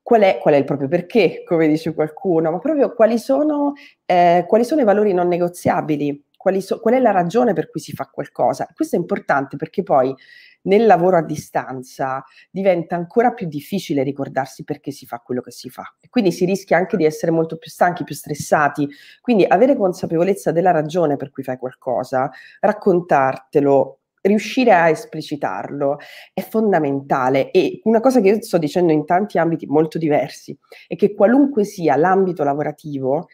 qual 0.00 0.20
è, 0.20 0.38
qual 0.40 0.54
è, 0.54 0.58
il 0.58 0.64
proprio 0.64 0.86
perché, 0.86 1.42
come 1.44 1.66
dice 1.66 1.92
qualcuno, 1.92 2.52
ma 2.52 2.60
proprio 2.60 2.94
quali 2.94 3.18
sono, 3.18 3.72
eh, 4.04 4.44
quali 4.46 4.62
sono 4.64 4.82
i 4.82 4.84
valori 4.84 5.12
non 5.12 5.26
negoziabili 5.26 6.25
so, 6.60 6.80
qual 6.80 6.94
è 6.94 6.98
la 6.98 7.10
ragione 7.10 7.52
per 7.52 7.70
cui 7.70 7.80
si 7.80 7.92
fa 7.92 8.06
qualcosa. 8.06 8.68
Questo 8.74 8.96
è 8.96 8.98
importante 8.98 9.56
perché 9.56 9.82
poi 9.82 10.14
nel 10.62 10.86
lavoro 10.86 11.16
a 11.16 11.22
distanza 11.22 12.24
diventa 12.50 12.96
ancora 12.96 13.32
più 13.32 13.46
difficile 13.46 14.02
ricordarsi 14.02 14.64
perché 14.64 14.90
si 14.90 15.06
fa 15.06 15.18
quello 15.18 15.40
che 15.40 15.50
si 15.50 15.70
fa. 15.70 15.96
E 16.00 16.08
quindi 16.08 16.32
si 16.32 16.44
rischia 16.44 16.76
anche 16.76 16.96
di 16.96 17.04
essere 17.04 17.32
molto 17.32 17.56
più 17.56 17.70
stanchi, 17.70 18.04
più 18.04 18.14
stressati. 18.14 18.88
Quindi 19.20 19.44
avere 19.46 19.76
consapevolezza 19.76 20.52
della 20.52 20.70
ragione 20.70 21.16
per 21.16 21.30
cui 21.30 21.42
fai 21.42 21.56
qualcosa, 21.56 22.30
raccontartelo, 22.60 24.00
riuscire 24.26 24.72
a 24.72 24.88
esplicitarlo 24.88 25.98
è 26.32 26.40
fondamentale 26.40 27.50
e 27.52 27.80
una 27.84 28.00
cosa 28.00 28.20
che 28.20 28.28
io 28.28 28.42
sto 28.42 28.58
dicendo 28.58 28.92
in 28.92 29.06
tanti 29.06 29.38
ambiti 29.38 29.66
molto 29.66 29.98
diversi 29.98 30.56
è 30.86 30.96
che 30.96 31.14
qualunque 31.14 31.64
sia 31.64 31.96
l'ambito 31.96 32.42
lavorativo, 32.42 33.28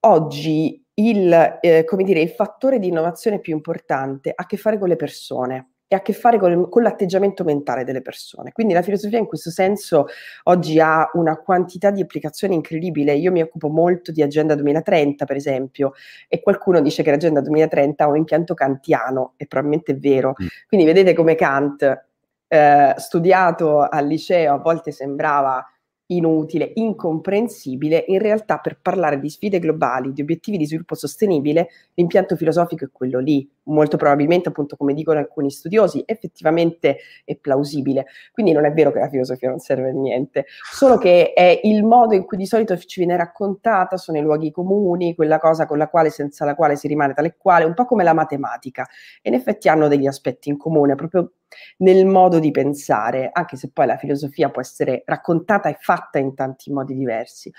oggi 0.00 0.84
il, 0.98 1.58
eh, 1.60 1.84
come 1.84 2.04
dire, 2.04 2.20
il 2.20 2.30
fattore 2.30 2.78
di 2.78 2.88
innovazione 2.88 3.40
più 3.40 3.52
importante 3.52 4.30
ha 4.30 4.42
a 4.42 4.46
che 4.46 4.56
fare 4.56 4.78
con 4.78 4.88
le 4.88 4.96
persone 4.96 5.70
e 5.88 5.94
ha 5.94 5.98
a 5.98 6.02
che 6.02 6.12
fare 6.12 6.38
con, 6.38 6.68
con, 6.68 6.82
l'atteggiamento 6.82 7.44
mentale 7.44 7.84
delle 7.84 8.02
persone. 8.02 8.50
Quindi 8.52 8.72
la 8.72 8.82
filosofia 8.82 9.18
in 9.18 9.26
questo 9.26 9.50
senso 9.50 10.06
oggi 10.44 10.80
ha 10.80 11.08
una 11.12 11.36
quantità 11.36 11.90
di 11.90 12.00
applicazioni 12.00 12.54
incredibile. 12.54 13.14
Io 13.14 13.30
mi 13.30 13.42
occupo 13.42 13.68
molto 13.68 14.10
di 14.10 14.22
Agenda 14.22 14.54
2030, 14.54 15.24
per 15.24 15.36
esempio, 15.36 15.92
e 16.28 16.40
qualcuno 16.40 16.80
dice 16.80 17.02
che 17.02 17.10
l'Agenda 17.10 17.40
2030 17.40 18.04
ha 18.04 18.08
un 18.08 18.16
impianto 18.16 18.54
kantiano, 18.54 19.34
e 19.36 19.46
probabilmente 19.46 19.92
è 19.92 19.96
vero. 19.96 20.34
Mm. 20.42 20.46
Quindi 20.66 20.86
vedete 20.86 21.14
come 21.14 21.36
Kant, 21.36 22.04
eh, 22.48 22.94
studiato 22.96 23.80
al 23.80 24.06
liceo, 24.06 24.54
a 24.54 24.58
volte 24.58 24.90
sembrava 24.90 25.64
inutile, 26.06 26.72
incomprensibile, 26.74 28.04
in 28.08 28.18
realtà 28.18 28.58
per 28.58 28.78
parlare 28.80 29.18
di 29.18 29.28
sfide 29.28 29.58
globali, 29.58 30.12
di 30.12 30.22
obiettivi 30.22 30.56
di 30.56 30.66
sviluppo 30.66 30.94
sostenibile, 30.94 31.68
l'impianto 31.94 32.36
filosofico 32.36 32.84
è 32.84 32.88
quello 32.92 33.18
lì, 33.18 33.48
molto 33.64 33.96
probabilmente 33.96 34.48
appunto 34.48 34.76
come 34.76 34.94
dicono 34.94 35.18
alcuni 35.18 35.50
studiosi, 35.50 36.02
effettivamente 36.06 36.98
è 37.24 37.36
plausibile. 37.36 38.06
Quindi 38.32 38.52
non 38.52 38.64
è 38.64 38.72
vero 38.72 38.92
che 38.92 39.00
la 39.00 39.08
filosofia 39.08 39.48
non 39.48 39.58
serve 39.58 39.90
a 39.90 39.92
niente, 39.92 40.46
solo 40.70 40.96
che 40.98 41.32
è 41.32 41.60
il 41.64 41.82
modo 41.82 42.14
in 42.14 42.24
cui 42.24 42.36
di 42.36 42.46
solito 42.46 42.76
ci 42.76 43.00
viene 43.00 43.16
raccontata, 43.16 43.96
sono 43.96 44.18
i 44.18 44.22
luoghi 44.22 44.50
comuni, 44.50 45.14
quella 45.14 45.38
cosa 45.38 45.66
con 45.66 45.78
la 45.78 45.88
quale, 45.88 46.10
senza 46.10 46.44
la 46.44 46.54
quale 46.54 46.76
si 46.76 46.86
rimane 46.86 47.14
tale 47.14 47.28
e 47.28 47.34
quale, 47.36 47.64
un 47.64 47.74
po' 47.74 47.84
come 47.84 48.04
la 48.04 48.14
matematica. 48.14 48.86
E 49.20 49.28
in 49.28 49.34
effetti 49.34 49.68
hanno 49.68 49.88
degli 49.88 50.06
aspetti 50.06 50.48
in 50.48 50.56
comune, 50.56 50.94
proprio 50.94 51.32
nel 51.78 52.06
modo 52.06 52.38
di 52.38 52.50
pensare, 52.50 53.30
anche 53.32 53.56
se 53.56 53.70
poi 53.72 53.86
la 53.86 53.96
filosofia 53.96 54.50
può 54.50 54.60
essere 54.60 55.02
raccontata 55.06 55.68
e 55.68 55.76
fatta 55.80 56.18
in 56.18 56.34
tanti 56.34 56.72
modi 56.72 56.94
diversi. 56.94 57.52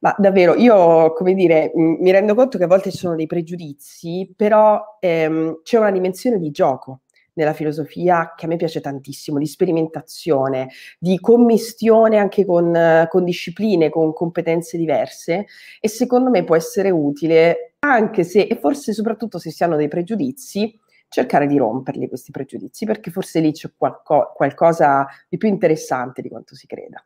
Ma 0.00 0.14
davvero, 0.18 0.54
io, 0.54 1.12
come 1.12 1.34
dire, 1.34 1.72
mi 1.74 2.10
rendo 2.10 2.34
conto 2.34 2.58
che 2.58 2.64
a 2.64 2.68
volte 2.68 2.90
ci 2.90 2.98
sono 2.98 3.14
dei 3.14 3.26
pregiudizi, 3.26 4.32
però 4.36 4.98
ehm, 5.00 5.60
c'è 5.62 5.78
una 5.78 5.90
dimensione 5.90 6.38
di 6.38 6.50
gioco 6.50 7.00
nella 7.34 7.52
filosofia 7.52 8.34
che 8.36 8.44
a 8.44 8.48
me 8.48 8.56
piace 8.56 8.80
tantissimo, 8.80 9.38
di 9.38 9.46
sperimentazione, 9.46 10.68
di 10.98 11.18
commistione 11.20 12.18
anche 12.18 12.44
con, 12.44 13.06
con 13.08 13.24
discipline, 13.24 13.88
con 13.88 14.12
competenze 14.12 14.76
diverse 14.76 15.46
e 15.80 15.88
secondo 15.88 16.30
me 16.30 16.44
può 16.44 16.56
essere 16.56 16.90
utile 16.90 17.74
anche 17.80 18.24
se, 18.24 18.42
e 18.42 18.56
forse 18.56 18.92
soprattutto 18.92 19.38
se 19.38 19.50
si 19.50 19.62
hanno 19.64 19.76
dei 19.76 19.88
pregiudizi, 19.88 20.78
cercare 21.14 21.46
di 21.46 21.56
romperli 21.56 22.08
questi 22.08 22.32
pregiudizi, 22.32 22.84
perché 22.86 23.12
forse 23.12 23.38
lì 23.38 23.52
c'è 23.52 23.70
qualco- 23.76 24.32
qualcosa 24.34 25.06
di 25.28 25.36
più 25.36 25.48
interessante 25.48 26.20
di 26.20 26.28
quanto 26.28 26.56
si 26.56 26.66
creda. 26.66 27.04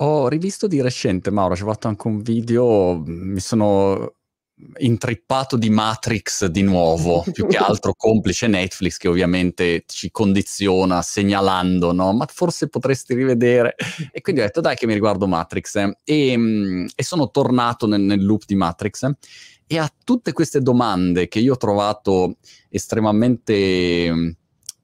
Ho 0.00 0.28
rivisto 0.28 0.66
di 0.66 0.82
recente, 0.82 1.30
Mauro, 1.30 1.56
ci 1.56 1.62
ho 1.62 1.66
fatto 1.66 1.88
anche 1.88 2.06
un 2.06 2.20
video, 2.20 3.02
mi 3.06 3.40
sono 3.40 4.16
intrippato 4.78 5.56
di 5.56 5.70
Matrix 5.70 6.44
di 6.46 6.60
nuovo, 6.60 7.24
più 7.32 7.46
che 7.46 7.56
altro 7.56 7.94
complice 7.96 8.48
Netflix 8.48 8.98
che 8.98 9.08
ovviamente 9.08 9.84
ci 9.86 10.10
condiziona 10.10 11.00
segnalando, 11.00 11.92
no? 11.92 12.12
Ma 12.12 12.26
forse 12.28 12.68
potresti 12.68 13.14
rivedere. 13.14 13.76
E 14.12 14.20
quindi 14.20 14.42
ho 14.42 14.44
detto 14.44 14.60
dai 14.60 14.76
che 14.76 14.86
mi 14.86 14.92
riguardo 14.92 15.26
Matrix 15.26 15.74
eh. 15.76 15.96
e, 16.04 16.36
mm, 16.36 16.86
e, 16.94 17.02
sono 17.02 17.30
tornato 17.30 17.86
nel, 17.86 18.02
nel 18.02 18.22
loop 18.22 18.42
di 18.46 18.56
Matrix 18.56 19.04
eh 19.04 19.16
e 19.68 19.78
a 19.78 19.92
tutte 20.02 20.32
queste 20.32 20.62
domande 20.62 21.28
che 21.28 21.40
io 21.40 21.52
ho 21.52 21.58
trovato 21.58 22.38
estremamente 22.70 24.36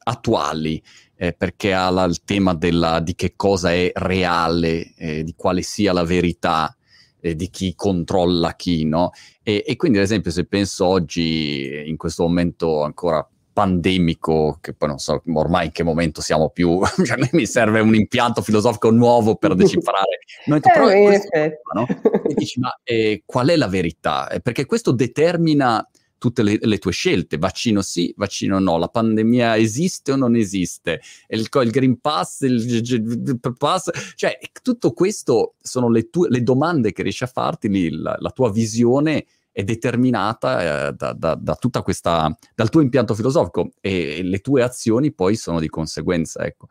attuali, 0.04 0.80
eh, 1.16 1.32
perché 1.32 1.72
ha 1.72 1.88
il 2.04 2.22
tema 2.22 2.54
della, 2.54 3.00
di 3.00 3.14
che 3.14 3.32
cosa 3.34 3.72
è 3.72 3.90
reale, 3.94 4.94
eh, 4.96 5.24
di 5.24 5.34
quale 5.34 5.62
sia 5.62 5.94
la 5.94 6.04
verità, 6.04 6.76
eh, 7.20 7.34
di 7.34 7.48
chi 7.48 7.74
controlla 7.74 8.54
chi, 8.54 8.84
no? 8.84 9.12
E, 9.42 9.64
e, 9.66 9.76
quindi, 9.76 9.96
ad 9.96 10.04
esempio, 10.04 10.30
se 10.30 10.44
penso 10.44 10.84
oggi, 10.84 11.82
in 11.86 11.96
questo 11.96 12.24
momento 12.24 12.82
ancora 12.82 13.26
pandemico, 13.54 14.58
che 14.60 14.74
poi 14.74 14.88
non 14.88 14.98
so 14.98 15.22
ormai 15.32 15.66
in 15.66 15.72
che 15.72 15.84
momento 15.84 16.20
siamo 16.20 16.50
più, 16.50 16.80
cioè 17.06 17.16
a 17.16 17.18
me 17.18 17.30
mi 17.32 17.46
serve 17.46 17.80
un 17.80 17.94
impianto 17.94 18.42
filosofico 18.42 18.90
nuovo 18.90 19.36
per 19.36 19.54
decifrare. 19.56 20.18
No, 20.46 20.56
eh, 20.56 20.60
però 20.60 20.90
questo, 20.90 21.28
no? 21.72 21.86
E 22.26 22.34
dici, 22.34 22.60
ma 22.60 22.78
eh, 22.82 23.22
qual 23.24 23.48
è 23.48 23.56
la 23.56 23.68
verità? 23.68 24.28
Eh, 24.28 24.40
perché 24.40 24.66
questo 24.66 24.90
determina 24.90 25.88
tutte 26.18 26.42
le, 26.42 26.58
le, 26.60 26.78
tue 26.78 26.90
scelte, 26.90 27.36
vaccino 27.36 27.82
sì, 27.82 28.12
vaccino 28.16 28.58
no, 28.58 28.78
la 28.78 28.88
pandemia 28.88 29.56
esiste 29.56 30.12
o 30.12 30.16
non 30.16 30.34
esiste, 30.36 31.00
il, 31.28 31.46
il 31.50 31.70
Green 31.70 32.00
Pass, 32.00 32.40
il, 32.40 32.54
il, 32.54 33.40
Pass, 33.58 33.90
cioè 34.14 34.38
tutto 34.62 34.92
questo 34.92 35.54
sono 35.60 35.90
le, 35.90 36.08
tue, 36.08 36.28
le 36.30 36.42
domande 36.42 36.92
che 36.92 37.02
riesci 37.02 37.24
a 37.24 37.28
farti, 37.28 37.90
la, 37.90 38.16
la 38.18 38.30
tua 38.30 38.50
visione 38.50 39.26
è 39.54 39.62
determinata 39.62 40.88
eh, 40.88 40.92
da, 40.94 41.12
da, 41.12 41.36
da, 41.36 41.54
tutta 41.54 41.82
questa, 41.82 42.36
dal 42.56 42.70
tuo 42.70 42.80
impianto 42.80 43.14
filosofico 43.14 43.70
e, 43.80 44.20
le 44.24 44.40
tue 44.40 44.64
azioni 44.64 45.12
poi 45.12 45.36
sono 45.36 45.60
di 45.60 45.68
conseguenza, 45.68 46.44
ecco. 46.44 46.66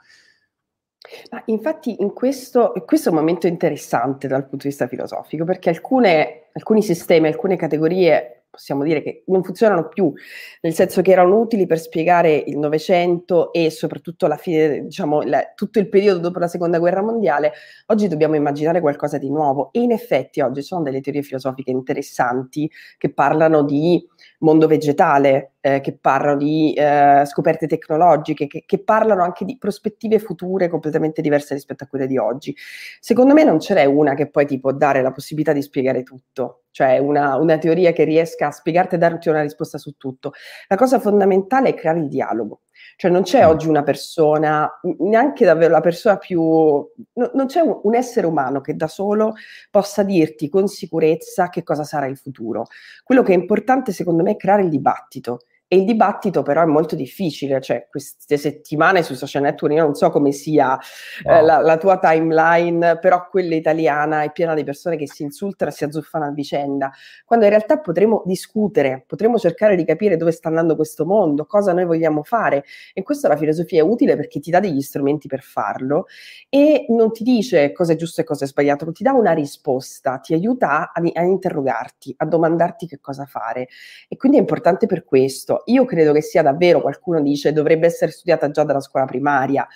Ma 1.32 1.42
infatti 1.46 2.02
in 2.02 2.12
questo, 2.12 2.74
questo, 2.86 3.08
è 3.08 3.12
un 3.14 3.20
momento 3.20 3.48
interessante 3.48 4.28
dal 4.28 4.42
punto 4.42 4.64
di 4.64 4.68
vista 4.68 4.88
filosofico, 4.88 5.46
perché 5.46 5.70
alcune, 5.70 6.50
alcuni 6.52 6.84
sistemi, 6.84 7.28
alcune 7.28 7.56
categorie 7.56 8.43
possiamo 8.54 8.84
dire 8.84 9.02
che 9.02 9.24
non 9.28 9.44
funzionano 9.44 9.88
più, 9.88 10.14
nel 10.62 10.76
senso 10.76 11.02
che 11.02 11.10
erano 11.10 11.40
utili 11.40 11.66
per 11.66 11.80
spiegare 11.80 12.36
il 12.36 12.60
Novecento 12.60 13.52
e 13.52 13.72
soprattutto 13.72 14.28
la 14.28 14.38
fine, 14.38 14.84
diciamo, 14.84 15.24
la, 15.24 15.54
tutto 15.56 15.80
il 15.80 15.90
periodo 15.90 16.20
dopo 16.20 16.38
la 16.38 16.48
Seconda 16.48 16.78
Guerra 16.78 17.02
Mondiale, 17.02 17.54
oggi 17.88 18.08
dobbiamo 18.08 18.36
immaginare 18.36 18.80
qualcosa 18.80 19.18
di 19.18 19.32
nuovo. 19.32 19.72
E 19.72 19.80
in 19.80 19.92
effetti 19.92 20.40
oggi 20.40 20.62
ci 20.62 20.68
sono 20.68 20.84
delle 20.84 21.02
teorie 21.02 21.24
filosofiche 21.24 21.72
interessanti 21.72 22.70
che 23.00 23.12
parlano 23.12 23.64
di 23.64 24.08
mondo 24.44 24.68
vegetale, 24.68 25.54
eh, 25.62 25.80
che 25.80 25.98
parlano 26.00 26.38
di 26.38 26.74
eh, 26.74 27.24
scoperte 27.26 27.68
tecnologiche, 27.68 28.48
che, 28.48 28.64
che, 28.66 28.80
parlano 28.80 29.24
anche 29.24 29.46
di 29.46 29.58
prospettive 29.58 30.20
future 30.20 30.68
completamente 30.68 31.22
diverse 31.22 31.54
rispetto 31.54 31.86
a 31.86 31.88
quelle 31.88 32.06
di 32.06 32.18
oggi. 32.18 32.56
Secondo 33.00 33.34
me 33.34 33.44
non 33.44 33.60
ce 33.60 33.74
n'è 33.74 33.86
una 33.86 34.14
che 34.14 34.30
poi 34.30 34.46
ti 34.46 34.60
può 34.60 34.72
dare 34.74 35.02
la 35.02 35.12
possibilità 35.12 35.54
di 35.54 35.62
spiegare 35.62 36.04
tutto, 36.04 36.64
cioè 36.72 36.98
una, 36.98 37.38
una 37.38 37.58
teoria 37.58 37.94
che 37.94 38.04
riesca 38.04 38.48
a 38.48 38.52
spiegarti 38.52 38.96
e 38.96 38.98
darti 38.98 39.30
una 39.30 39.42
risposta 39.42 39.78
su 39.78 39.96
tutto. 39.98 40.34
La 40.68 40.76
cosa 40.76 41.00
fondamentale 41.00 41.70
è 41.70 41.74
creare 41.74 42.00
il 42.00 42.10
dialogo. 42.10 42.62
Cioè 42.96 43.12
non 43.12 43.24
c'è 43.24 43.46
mm. 43.46 43.50
oggi 43.50 43.68
una 43.68 43.84
persona, 43.84 44.70
neanche 45.00 45.46
davvero 45.46 45.72
la 45.72 45.82
persona 45.82 46.18
più... 46.18 46.42
No, 46.42 47.32
non 47.34 47.46
c'è 47.48 47.62
un, 47.62 47.80
un, 47.84 47.96
essere 47.96 48.28
umano 48.28 48.62
che 48.62 48.76
da 48.76 48.88
solo 48.88 49.34
possa 49.70 50.04
dirti 50.04 50.50
con 50.50 50.68
sicurezza 50.68 51.50
che 51.50 51.64
cosa 51.64 51.84
sarà 51.84 52.06
il 52.08 52.18
futuro. 52.18 52.66
Quello 53.04 53.24
che 53.24 53.34
è 53.34 53.38
importante 53.38 53.92
secondo 53.92 54.24
me 54.24 54.32
è 54.32 54.36
creare 54.36 54.64
il 54.64 54.70
dibattito 54.70 55.40
e 55.74 55.78
il 55.78 55.86
dibattito 55.86 56.44
però 56.44 56.62
è 56.62 56.66
molto 56.66 56.96
difficile, 56.96 57.60
cioè 57.60 57.88
queste 57.90 58.38
settimane 58.38 59.02
sui 59.02 59.16
social 59.16 59.42
network, 59.42 59.74
io 59.74 59.84
non 59.84 59.96
so 59.96 60.12
come 60.12 60.32
sia 60.32 60.78
eh, 60.78 61.32
wow. 61.32 61.36
eh, 61.36 61.42
la, 61.42 61.62
la, 61.62 61.78
tua 61.78 61.98
timeline, 61.98 63.00
però 63.00 63.28
quella 63.28 63.56
italiana 63.56 64.22
è 64.22 64.32
piena 64.32 64.54
di 64.54 64.64
persone 64.64 64.98
che 64.98 65.08
si 65.08 65.24
insultano 65.24 65.72
e 65.72 65.74
si 65.74 65.84
azzuffano 65.84 66.26
a 66.26 66.30
vicenda, 66.30 66.92
quando 67.26 67.46
in 67.46 67.52
realtà 67.52 67.80
potremo 67.80 68.22
discutere, 68.24 69.04
potremo 69.08 69.40
cercare 69.40 69.76
di 69.76 69.84
capire 69.84 70.16
dove 70.16 70.32
sta 70.32 70.48
andando 70.48 70.76
questo 70.76 71.08
mondo, 71.08 71.48
cosa 71.48 71.74
noi 71.74 71.86
vogliamo 71.86 72.22
fare. 72.22 72.66
E 72.94 73.02
questa 73.02 73.28
la 73.28 73.36
filosofia 73.36 73.80
è 73.80 73.84
utile 73.84 74.16
perché 74.16 74.40
ti 74.40 74.52
dà 74.52 74.60
degli 74.60 74.82
strumenti 74.82 75.28
per 75.28 75.42
farlo 75.42 76.06
e 76.50 76.86
non 76.90 77.12
ti 77.12 77.24
dice 77.24 77.72
cosa 77.72 77.94
è 77.94 77.96
giusto 77.96 78.22
e 78.22 78.24
cosa 78.24 78.46
è 78.46 78.48
sbagliato, 78.48 78.92
ti 78.92 79.02
dà 79.02 79.14
una 79.14 79.32
risposta, 79.32 80.20
ti 80.20 80.36
aiuta 80.36 80.92
a, 80.92 81.02
a 81.14 81.22
interrogarti, 81.24 82.14
a 82.18 82.26
domandarti 82.28 82.86
che 82.86 83.00
cosa 83.00 83.26
fare. 83.26 83.70
E 84.08 84.18
quindi 84.18 84.38
è 84.38 84.42
importante 84.42 84.86
per 84.86 85.04
questo 85.04 85.62
io 85.66 85.86
credo 85.86 86.14
che 86.14 86.22
sia 86.22 86.42
davvero, 86.42 86.82
qualcuno 86.82 87.22
dice, 87.22 87.54
dovrebbe 87.54 87.88
essere 87.88 88.12
studiata 88.12 88.50
già 88.52 88.64
dalla 88.64 88.80
scuola 88.80 89.06
primaria. 89.06 89.68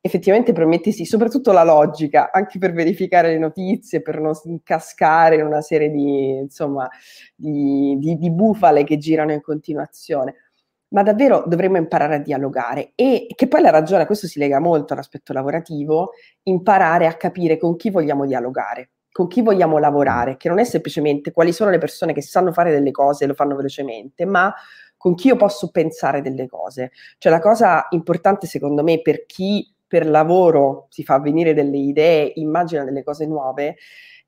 Effettivamente 0.00 0.52
prometti 0.52 0.92
sì, 0.92 1.04
soprattutto 1.04 1.52
la 1.52 1.64
logica, 1.64 2.30
anche 2.32 2.58
per 2.58 2.72
verificare 2.72 3.30
le 3.30 3.38
notizie, 3.38 4.00
per 4.00 4.20
non 4.20 4.32
cascare 4.62 5.36
in 5.36 5.44
una 5.44 5.60
serie 5.60 5.90
di, 5.90 6.36
insomma, 6.36 6.88
di, 7.34 7.96
di, 7.98 8.16
di 8.16 8.30
bufale 8.30 8.84
che 8.84 8.96
girano 8.96 9.32
in 9.32 9.40
continuazione 9.40 10.34
ma 10.90 11.02
davvero 11.02 11.44
dovremmo 11.46 11.76
imparare 11.76 12.16
a 12.16 12.18
dialogare 12.18 12.92
e 12.94 13.26
che 13.34 13.48
poi 13.48 13.60
la 13.60 13.70
ragione, 13.70 14.06
questo 14.06 14.26
si 14.26 14.38
lega 14.38 14.58
molto 14.58 14.92
all'aspetto 14.92 15.32
lavorativo, 15.32 16.12
imparare 16.44 17.06
a 17.06 17.14
capire 17.14 17.58
con 17.58 17.76
chi 17.76 17.90
vogliamo 17.90 18.24
dialogare, 18.24 18.90
con 19.10 19.26
chi 19.26 19.42
vogliamo 19.42 19.78
lavorare, 19.78 20.36
che 20.36 20.48
non 20.48 20.58
è 20.58 20.64
semplicemente 20.64 21.32
quali 21.32 21.52
sono 21.52 21.70
le 21.70 21.78
persone 21.78 22.12
che 22.12 22.22
sanno 22.22 22.52
fare 22.52 22.70
delle 22.70 22.90
cose 22.90 23.24
e 23.24 23.26
lo 23.26 23.34
fanno 23.34 23.56
velocemente, 23.56 24.24
ma 24.24 24.52
con 24.98 25.14
chi 25.14 25.28
io 25.28 25.36
posso 25.36 25.70
pensare 25.70 26.20
delle 26.20 26.46
cose. 26.46 26.90
Cioè 27.16 27.32
la 27.32 27.40
cosa 27.40 27.86
importante 27.90 28.46
secondo 28.46 28.82
me 28.82 29.00
per 29.00 29.24
chi 29.24 29.72
per 29.86 30.06
lavoro 30.06 30.86
si 30.90 31.02
fa 31.02 31.18
venire 31.18 31.54
delle 31.54 31.78
idee, 31.78 32.32
immagina 32.34 32.84
delle 32.84 33.02
cose 33.02 33.26
nuove, 33.26 33.76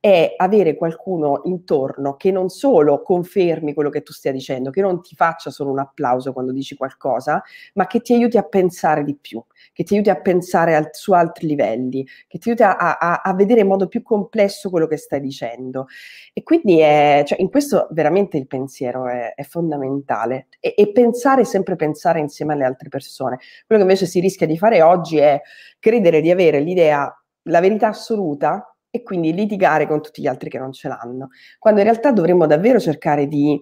è 0.00 0.32
avere 0.38 0.76
qualcuno 0.76 1.42
intorno 1.44 2.16
che 2.16 2.30
non 2.30 2.48
solo 2.48 3.02
confermi 3.02 3.74
quello 3.74 3.90
che 3.90 4.02
tu 4.02 4.14
stia 4.14 4.32
dicendo, 4.32 4.70
che 4.70 4.80
non 4.80 5.02
ti 5.02 5.14
faccia 5.14 5.50
solo 5.50 5.70
un 5.70 5.78
applauso 5.78 6.32
quando 6.32 6.52
dici 6.52 6.74
qualcosa, 6.74 7.42
ma 7.74 7.86
che 7.86 8.00
ti 8.00 8.14
aiuti 8.14 8.38
a 8.38 8.42
pensare 8.42 9.04
di 9.04 9.14
più, 9.14 9.44
che 9.74 9.84
ti 9.84 9.92
aiuti 9.92 10.08
a 10.08 10.18
pensare 10.18 10.74
al, 10.74 10.88
su 10.92 11.12
altri 11.12 11.46
livelli, 11.46 12.06
che 12.26 12.38
ti 12.38 12.48
aiuti 12.48 12.62
a, 12.62 12.76
a, 12.78 13.20
a, 13.22 13.34
vedere 13.34 13.60
in 13.60 13.66
modo 13.66 13.88
più 13.88 14.02
complesso 14.02 14.70
quello 14.70 14.86
che 14.86 14.96
stai 14.96 15.20
dicendo. 15.20 15.86
E 16.32 16.42
quindi 16.42 16.80
è, 16.80 17.22
cioè, 17.26 17.38
in 17.38 17.50
questo 17.50 17.86
veramente 17.90 18.38
il 18.38 18.46
pensiero 18.46 19.06
è, 19.06 19.34
è 19.34 19.42
fondamentale. 19.42 20.48
E, 20.60 20.72
e 20.78 20.92
pensare, 20.92 21.44
sempre 21.44 21.76
pensare 21.76 22.20
insieme 22.20 22.54
alle 22.54 22.64
altre 22.64 22.88
persone. 22.88 23.38
Quello 23.66 23.82
che 23.84 23.88
invece 23.90 24.06
si 24.06 24.18
rischia 24.20 24.46
di 24.46 24.56
fare 24.56 24.80
oggi 24.80 25.18
è 25.18 25.38
credere 25.78 26.22
di 26.22 26.30
avere 26.30 26.60
l'idea, 26.60 27.14
la 27.44 27.60
verità 27.60 27.88
assoluta 27.88 28.69
e 28.90 29.02
quindi 29.02 29.32
litigare 29.32 29.86
con 29.86 30.02
tutti 30.02 30.22
gli 30.22 30.26
altri 30.26 30.50
che 30.50 30.58
non 30.58 30.72
ce 30.72 30.88
l'hanno, 30.88 31.30
quando 31.58 31.80
in 31.80 31.86
realtà 31.86 32.12
dovremmo 32.12 32.46
davvero 32.46 32.80
cercare 32.80 33.26
di, 33.26 33.60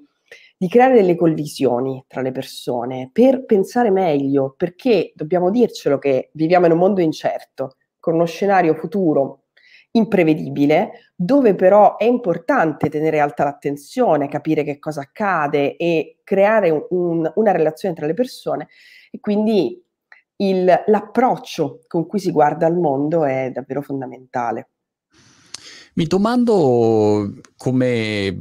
di 0.57 0.69
creare 0.69 0.95
delle 0.95 1.17
collisioni 1.17 2.05
tra 2.07 2.21
le 2.23 2.33
persone 2.33 3.11
per 3.13 3.45
pensare 3.45 3.91
meglio, 3.91 4.55
perché 4.57 5.13
dobbiamo 5.15 5.51
dircelo 5.51 5.99
che 5.99 6.31
viviamo 6.33 6.67
in 6.67 6.73
un 6.73 6.79
mondo 6.79 7.01
incerto, 7.01 7.77
con 8.01 8.15
uno 8.15 8.25
scenario 8.25 8.75
futuro 8.75 9.45
imprevedibile, 9.91 11.13
dove 11.15 11.55
però 11.55 11.97
è 11.97 12.05
importante 12.05 12.89
tenere 12.89 13.21
alta 13.21 13.45
l'attenzione, 13.45 14.29
capire 14.29 14.63
che 14.63 14.79
cosa 14.79 15.03
accade 15.03 15.77
e 15.77 16.19
creare 16.25 16.87
un, 16.91 17.31
una 17.35 17.53
relazione 17.53 17.95
tra 17.95 18.07
le 18.07 18.15
persone 18.15 18.69
e 19.11 19.21
quindi 19.21 19.83
il, 20.37 20.83
l'approccio 20.87 21.81
con 21.87 22.07
cui 22.07 22.19
si 22.19 22.31
guarda 22.31 22.67
al 22.67 22.77
mondo 22.77 23.25
è 23.25 23.51
davvero 23.51 23.83
fondamentale. 23.83 24.69
Mi 25.99 26.07
domando 26.07 27.35
come, 27.57 28.41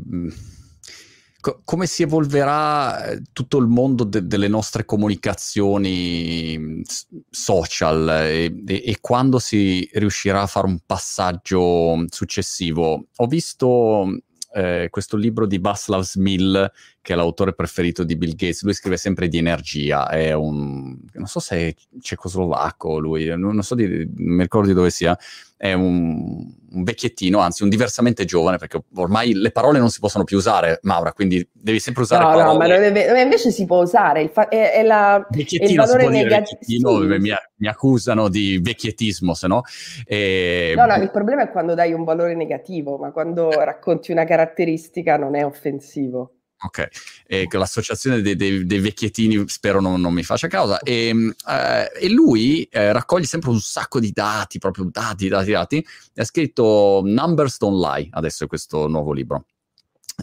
come 1.64 1.88
si 1.88 2.04
evolverà 2.04 3.04
eh, 3.04 3.22
tutto 3.34 3.58
il 3.58 3.66
mondo 3.66 4.04
de- 4.04 4.28
delle 4.28 4.48
nostre 4.48 4.86
comunicazioni 4.86 6.84
social 7.32 8.10
e, 8.10 8.62
e, 8.64 8.84
e, 8.86 8.98
quando 9.02 9.40
si 9.40 9.90
riuscirà 9.94 10.44
a 10.44 10.46
fare 10.46 10.68
un 10.68 10.78
passaggio 10.86 12.06
successivo. 12.12 13.08
Ho 13.16 13.26
visto 13.26 14.06
eh, 14.54 14.90
questo 14.92 15.18
libro 15.18 15.46
di 15.46 15.58
Václav 15.58 16.04
Smil, 16.04 16.72
che 17.02 17.14
è 17.14 17.16
l'autore 17.16 17.54
preferito 17.54 18.04
di 18.04 18.16
Bill 18.18 18.36
Gates. 18.36 18.64
Lui 18.64 18.74
scrive 18.74 18.98
sempre 18.98 19.28
di 19.28 19.38
energia, 19.38 20.10
è 20.10 20.32
un... 20.34 20.98
non 21.14 21.28
so 21.28 21.40
se 21.40 21.58
è 21.58 21.76
cecoslovacco 22.00 23.00
lui, 23.00 23.36
non, 23.36 23.62
so 23.64 23.76
di, 23.76 23.88
non 23.88 24.36
mi 24.36 24.42
ricordo 24.44 24.68
di 24.68 24.74
dove 24.74 24.90
sia, 24.90 25.18
è 25.58 25.74
un, 25.74 26.54
un, 26.72 26.84
vecchiettino, 26.84 27.40
anzi 27.40 27.64
un 27.64 27.70
diversamente 27.70 28.26
giovane, 28.26 28.58
perché 28.58 28.80
ormai 28.96 29.34
le 29.34 29.52
parole 29.52 29.80
non 29.80 29.90
si 29.90 30.00
possono 30.00 30.24
più 30.24 30.38
usare, 30.38 30.80
Maura, 30.84 31.12
quindi 31.14 31.46
devi 31.52 31.80
sempre 31.80 32.04
usare 32.04 32.24
no, 32.24 32.30
parole. 32.30 32.46
No, 32.46 32.58
ma 32.58 32.68
deve, 32.68 33.22
invece 33.22 33.50
si 33.50 33.66
può 33.66 33.82
usare, 33.82 34.22
il 34.22 34.30
fa- 34.30 34.50
è, 34.50 34.74
è, 34.74 34.84
la, 34.84 35.28
il 35.32 35.76
valore 35.76 36.10
negativo. 36.10 36.60
Sì. 36.62 37.08
Mi, 37.08 37.34
mi, 37.56 37.68
accusano 37.68 38.30
di 38.30 38.60
vecchiettismo, 38.62 39.34
se 39.34 39.48
no... 39.48 39.64
E... 40.06 40.74
No, 40.76 40.86
no, 40.86 40.96
il 40.96 41.10
problema 41.10 41.42
è 41.42 41.50
quando 41.50 41.74
dai 41.74 41.92
un 41.92 42.04
valore 42.04 42.36
negativo, 42.36 42.98
ma 42.98 43.12
quando 43.12 43.50
racconti 43.50 44.12
una 44.12 44.26
caratteristica 44.26 45.18
non 45.18 45.36
è 45.36 45.44
offensivo. 45.44 46.37
Ok, 46.60 46.88
e 47.28 47.48
l'associazione 47.52 48.22
dei, 48.22 48.36
dei, 48.36 48.66
dei, 48.66 48.80
vecchiettini 48.80 49.48
spero 49.48 49.80
non, 49.80 50.02
non 50.02 50.12
mi 50.12 50.24
faccia 50.24 50.48
causa. 50.48 50.80
E, 50.80 51.10
eh, 51.48 51.92
e 52.00 52.10
lui 52.10 52.64
eh, 52.64 52.92
raccoglie 52.92 53.26
sempre 53.26 53.52
un 53.52 53.60
sacco 53.60 54.00
di 54.00 54.12
dati, 54.12 54.58
proprio 54.58 54.90
dati, 54.92 55.28
dati, 55.28 55.52
dati. 55.52 55.88
Ha 56.16 56.24
scritto 56.24 57.02
Numbers 57.06 57.60
Don't 57.60 57.80
Lie, 57.80 58.08
adesso 58.10 58.46
è 58.46 58.48
questo 58.48 58.88
nuovo 58.88 59.14
libro. 59.14 59.46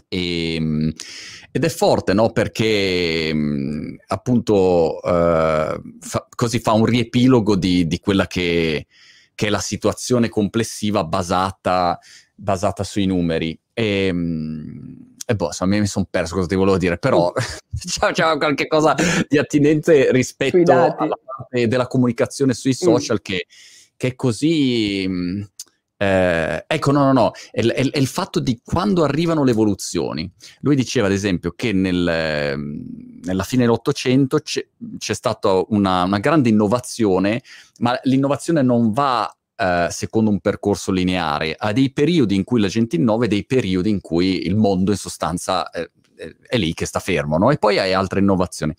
E, 0.09 0.93
ed 1.51 1.63
è 1.63 1.69
forte, 1.69 2.13
no? 2.13 2.31
Perché 2.31 3.33
appunto 4.07 5.01
eh, 5.03 5.81
fa, 6.01 6.27
così 6.35 6.59
fa 6.59 6.73
un 6.73 6.83
riepilogo 6.83 7.55
di, 7.55 7.87
di 7.87 7.99
quella 7.99 8.27
che, 8.27 8.87
che, 9.33 9.47
è 9.47 9.49
la 9.49 9.59
situazione 9.59 10.27
complessiva 10.27 11.05
basata, 11.05 11.97
basata 12.35 12.83
sui 12.83 13.05
numeri. 13.05 13.57
E, 13.71 14.13
e 15.25 15.35
boh, 15.35 15.47
insomma, 15.47 15.79
mi 15.79 15.87
sono 15.87 16.07
perso 16.09 16.35
cosa 16.35 16.47
ti 16.47 16.55
volevo 16.55 16.77
dire, 16.77 16.97
però 16.97 17.33
c'è, 18.13 18.37
qualche 18.37 18.67
cosa 18.67 18.95
di 19.27 19.37
attinente 19.37 20.11
rispetto 20.11 20.71
alla 20.71 21.17
parte 21.25 21.67
della 21.67 21.87
comunicazione 21.87 22.53
sui 22.53 22.71
mm. 22.71 22.73
social 22.73 23.17
mm. 23.17 23.23
che, 23.23 23.45
che, 23.97 24.07
è 24.07 24.15
così... 24.15 25.05
Mm, 25.07 25.41
eh, 25.97 26.65
ecco, 26.67 26.91
no, 26.91 27.05
no, 27.05 27.13
no, 27.13 27.31
è, 27.51 27.61
è, 27.61 27.89
è, 27.89 27.97
il 27.97 28.07
fatto 28.07 28.39
di 28.39 28.59
quando 28.63 29.03
arrivano 29.03 29.43
le 29.43 29.51
evoluzioni. 29.51 30.29
Lui 30.59 30.75
diceva, 30.75 31.07
ad 31.07 31.13
esempio, 31.13 31.53
che 31.55 31.71
nel, 31.71 32.59
nella 33.23 33.43
fine 33.43 33.63
dell'Ottocento 33.63 34.39
c'è, 34.39 34.67
c'è 34.97 35.13
stata 35.13 35.63
una, 35.69 36.03
una 36.03 36.19
grande 36.19 36.49
innovazione, 36.49 37.41
ma 37.79 37.97
l'innovazione 38.03 38.61
non 38.61 38.91
va 38.91 39.33
Uh, 39.57 39.89
secondo 39.89 40.29
un 40.29 40.41
percorso 40.41 40.91
lineare, 40.91 41.55
ha 41.57 41.71
dei 41.71 41.93
periodi 41.93 42.35
in 42.35 42.43
cui 42.43 42.59
la 42.59 42.67
gente 42.67 42.97
innova 42.97 43.23
e 43.23 43.29
dei 43.29 43.45
periodi 43.45 43.89
in 43.89 44.01
cui 44.01 44.45
il 44.45 44.55
mondo 44.57 44.91
in 44.91 44.97
sostanza 44.97 45.69
eh, 45.69 45.89
è 46.47 46.57
lì 46.57 46.73
che 46.73 46.85
sta 46.85 46.99
fermo, 46.99 47.37
no? 47.37 47.51
E 47.51 47.57
poi 47.57 47.77
hai 47.79 47.93
altre 47.93 48.19
innovazioni. 48.19 48.73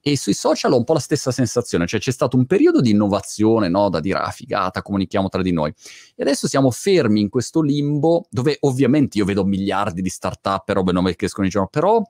E 0.00 0.16
sui 0.16 0.34
social 0.34 0.72
ho 0.72 0.76
un 0.76 0.84
po' 0.84 0.94
la 0.94 1.00
stessa 1.00 1.30
sensazione, 1.30 1.86
cioè 1.86 2.00
c'è 2.00 2.10
stato 2.10 2.36
un 2.36 2.46
periodo 2.46 2.80
di 2.80 2.90
innovazione, 2.90 3.68
no? 3.68 3.88
Da 3.88 4.00
dire, 4.00 4.18
ah, 4.18 4.30
figata, 4.30 4.82
comunichiamo 4.82 5.28
tra 5.28 5.42
di 5.42 5.52
noi. 5.52 5.72
E 6.14 6.22
adesso 6.22 6.48
siamo 6.48 6.70
fermi 6.70 7.20
in 7.20 7.28
questo 7.28 7.60
limbo 7.60 8.26
dove 8.30 8.56
ovviamente 8.60 9.18
io 9.18 9.24
vedo 9.24 9.44
miliardi 9.44 10.02
di 10.02 10.08
start-up 10.08 10.68
e 10.68 10.72
robe 10.72 10.92
nuove 10.92 11.16
che 11.16 11.26
escono 11.26 11.44
in 11.44 11.52
giorno, 11.52 11.68
però 11.68 12.02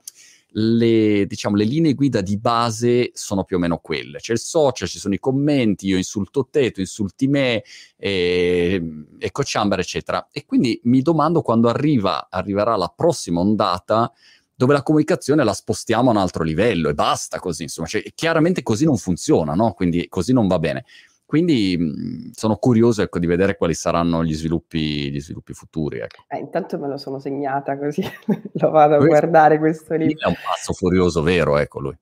le, 0.53 1.27
diciamo, 1.27 1.57
le 1.57 1.65
linee 1.65 1.95
guida 1.95 2.21
di 2.21 2.39
base 2.39 3.11
sono 3.15 3.45
più 3.45 3.57
o 3.57 3.59
meno 3.59 3.79
quelle. 3.79 4.19
C'è 4.19 4.33
il 4.33 4.39
social, 4.39 4.89
ci 4.89 4.99
sono 4.99 5.15
i 5.15 5.19
commenti, 5.19 5.87
io 5.87 5.97
insulto 5.97 6.49
te, 6.51 6.71
tu 6.71 6.81
insulti 6.81 7.27
me, 7.29 7.63
e, 7.97 8.83
eco 9.19 9.43
chamber, 9.45 9.79
eccetera. 9.79 10.29
E 10.33 10.45
quindi 10.47 10.81
mi 10.85 11.03
domando 11.03 11.43
quando 11.43 11.69
arriva, 11.69 12.29
arriverà 12.31 12.77
la 12.77 12.93
prossima 12.95 13.41
ondata 13.41 14.13
dove 14.55 14.73
la 14.73 14.83
comunicazione 14.83 15.45
la 15.45 15.53
spostiamo 15.53 16.09
a 16.11 16.13
un 16.15 16.19
altro 16.19 16.43
livello 16.43 16.89
e 16.89 16.95
basta 16.95 17.39
così, 17.39 17.63
insomma, 17.63 17.87
cioè, 17.87 18.03
chiaramente 18.13 18.65
così 18.65 18.85
non 18.85 18.97
funziona, 18.97 19.55
no? 19.55 19.73
Quindi 19.73 20.09
così 20.09 20.33
non 20.33 20.49
va 20.49 20.59
bene. 20.59 20.85
Quindi 21.29 21.77
mh, 21.77 22.31
sono 22.33 22.57
curioso 22.57 23.03
ecco, 23.03 23.19
di 23.19 23.27
vedere 23.27 23.59
quali 23.59 23.75
saranno 23.75 24.25
gli 24.25 24.33
sviluppi, 24.33 25.11
gli 25.11 25.21
sviluppi 25.21 25.53
futuri. 25.53 25.99
Ecco. 25.99 26.25
Eh, 26.27 26.39
intanto 26.39 26.79
me 26.79 26.89
lo 26.89 26.97
sono 26.97 27.19
segnata 27.19 27.77
così 27.77 28.01
lo 28.55 28.71
vado 28.71 28.95
a 28.95 28.97
questo, 28.97 29.15
guardare 29.15 29.59
questo 29.59 29.95
libro. 29.95 30.25
È 30.25 30.29
un 30.29 30.37
passo 30.43 30.73
furioso 30.73 31.21
vero, 31.21 31.59
ecco 31.59 31.81
lui. 31.81 31.95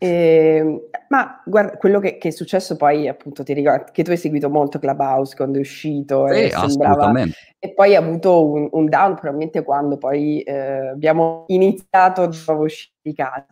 Eh, 0.00 0.90
ma 1.08 1.42
guarda, 1.44 1.76
quello 1.76 1.98
che, 1.98 2.18
che, 2.18 2.28
è 2.28 2.30
successo 2.30 2.76
poi, 2.76 3.08
appunto, 3.08 3.42
ti 3.42 3.52
ricordo 3.52 3.90
che 3.90 4.04
tu 4.04 4.12
hai 4.12 4.16
seguito 4.16 4.48
molto 4.48 4.78
Clubhouse 4.78 5.34
quando 5.34 5.58
è 5.58 5.60
uscito 5.60 6.28
e, 6.28 6.48
sembrava, 6.48 7.12
e 7.58 7.74
poi 7.74 7.96
ha 7.96 7.98
avuto 7.98 8.48
un, 8.48 8.68
un, 8.70 8.84
down 8.84 9.14
probabilmente 9.14 9.64
quando 9.64 9.98
poi 9.98 10.40
eh, 10.42 10.90
abbiamo 10.90 11.46
iniziato 11.48 12.30
nuovo 12.46 12.62
uscire 12.62 12.94
di 13.02 13.12
casa. 13.12 13.46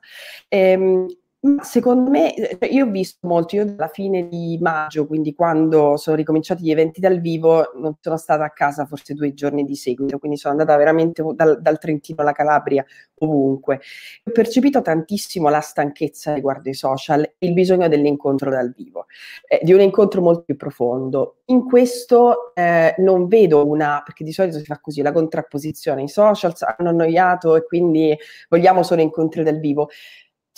Eh, 0.47 0.77
ma 0.77 1.05
secondo 1.61 2.11
me, 2.11 2.35
cioè, 2.37 2.69
io 2.71 2.87
ho 2.87 2.91
visto 2.91 3.27
molto, 3.27 3.57
io 3.57 3.65
dalla 3.65 3.89
fine 3.89 4.29
di 4.29 4.59
maggio, 4.61 5.07
quindi 5.07 5.35
quando 5.35 5.97
sono 5.97 6.17
ricominciati 6.17 6.63
gli 6.63 6.71
eventi 6.71 7.01
dal 7.01 7.21
vivo, 7.21 7.73
non 7.77 7.97
sono 8.01 8.17
stata 8.17 8.45
a 8.45 8.51
casa 8.51 8.87
forse 8.87 9.15
due 9.15 9.35
giorni 9.35 9.65
di 9.65 9.77
seguito, 9.77 10.19
quindi 10.19 10.39
sono 10.39 10.55
andata 10.55 10.77
veramente 10.77 11.23
dal, 11.35 11.61
dal 11.61 11.79
Trentino 11.79 12.23
alla 12.23 12.33
Calabria, 12.33 12.85
ovunque. 13.19 13.81
Ho 14.25 14.31
percepito 14.33 14.83
tantissimo 14.83 15.49
la 15.49 15.61
stanchezza 15.61 16.33
riguardo 16.35 16.69
ai 16.69 16.75
social 16.75 17.23
e 17.23 17.47
il 17.47 17.53
bisogno 17.53 17.89
dell'incontro 17.89 18.51
dal 18.51 18.73
vivo, 18.75 19.07
eh, 19.47 19.61
di 19.63 19.73
un 19.73 19.81
incontro 19.81 20.21
molto 20.23 20.43
più 20.43 20.57
profondo. 20.57 21.39
In 21.47 21.65
questo 21.65 22.55
eh, 22.55 22.95
non 22.99 23.29
vedo 23.29 23.67
una, 23.67 24.03
perché 24.05 24.25
di 24.25 24.33
solito 24.33 24.59
si 24.59 24.65
fa 24.65 24.81
così, 24.81 25.03
la 25.03 25.13
contrapposizione, 25.13 26.03
i 26.03 26.09
social 26.09 26.55
hanno 26.77 26.89
annoiato 26.89 27.57
e 27.57 27.65
quindi 27.65 28.17
vogliamo 28.49 28.83
solo 28.83 29.03
incontri 29.03 29.43
dal 29.43 29.61
vivo. 29.61 29.89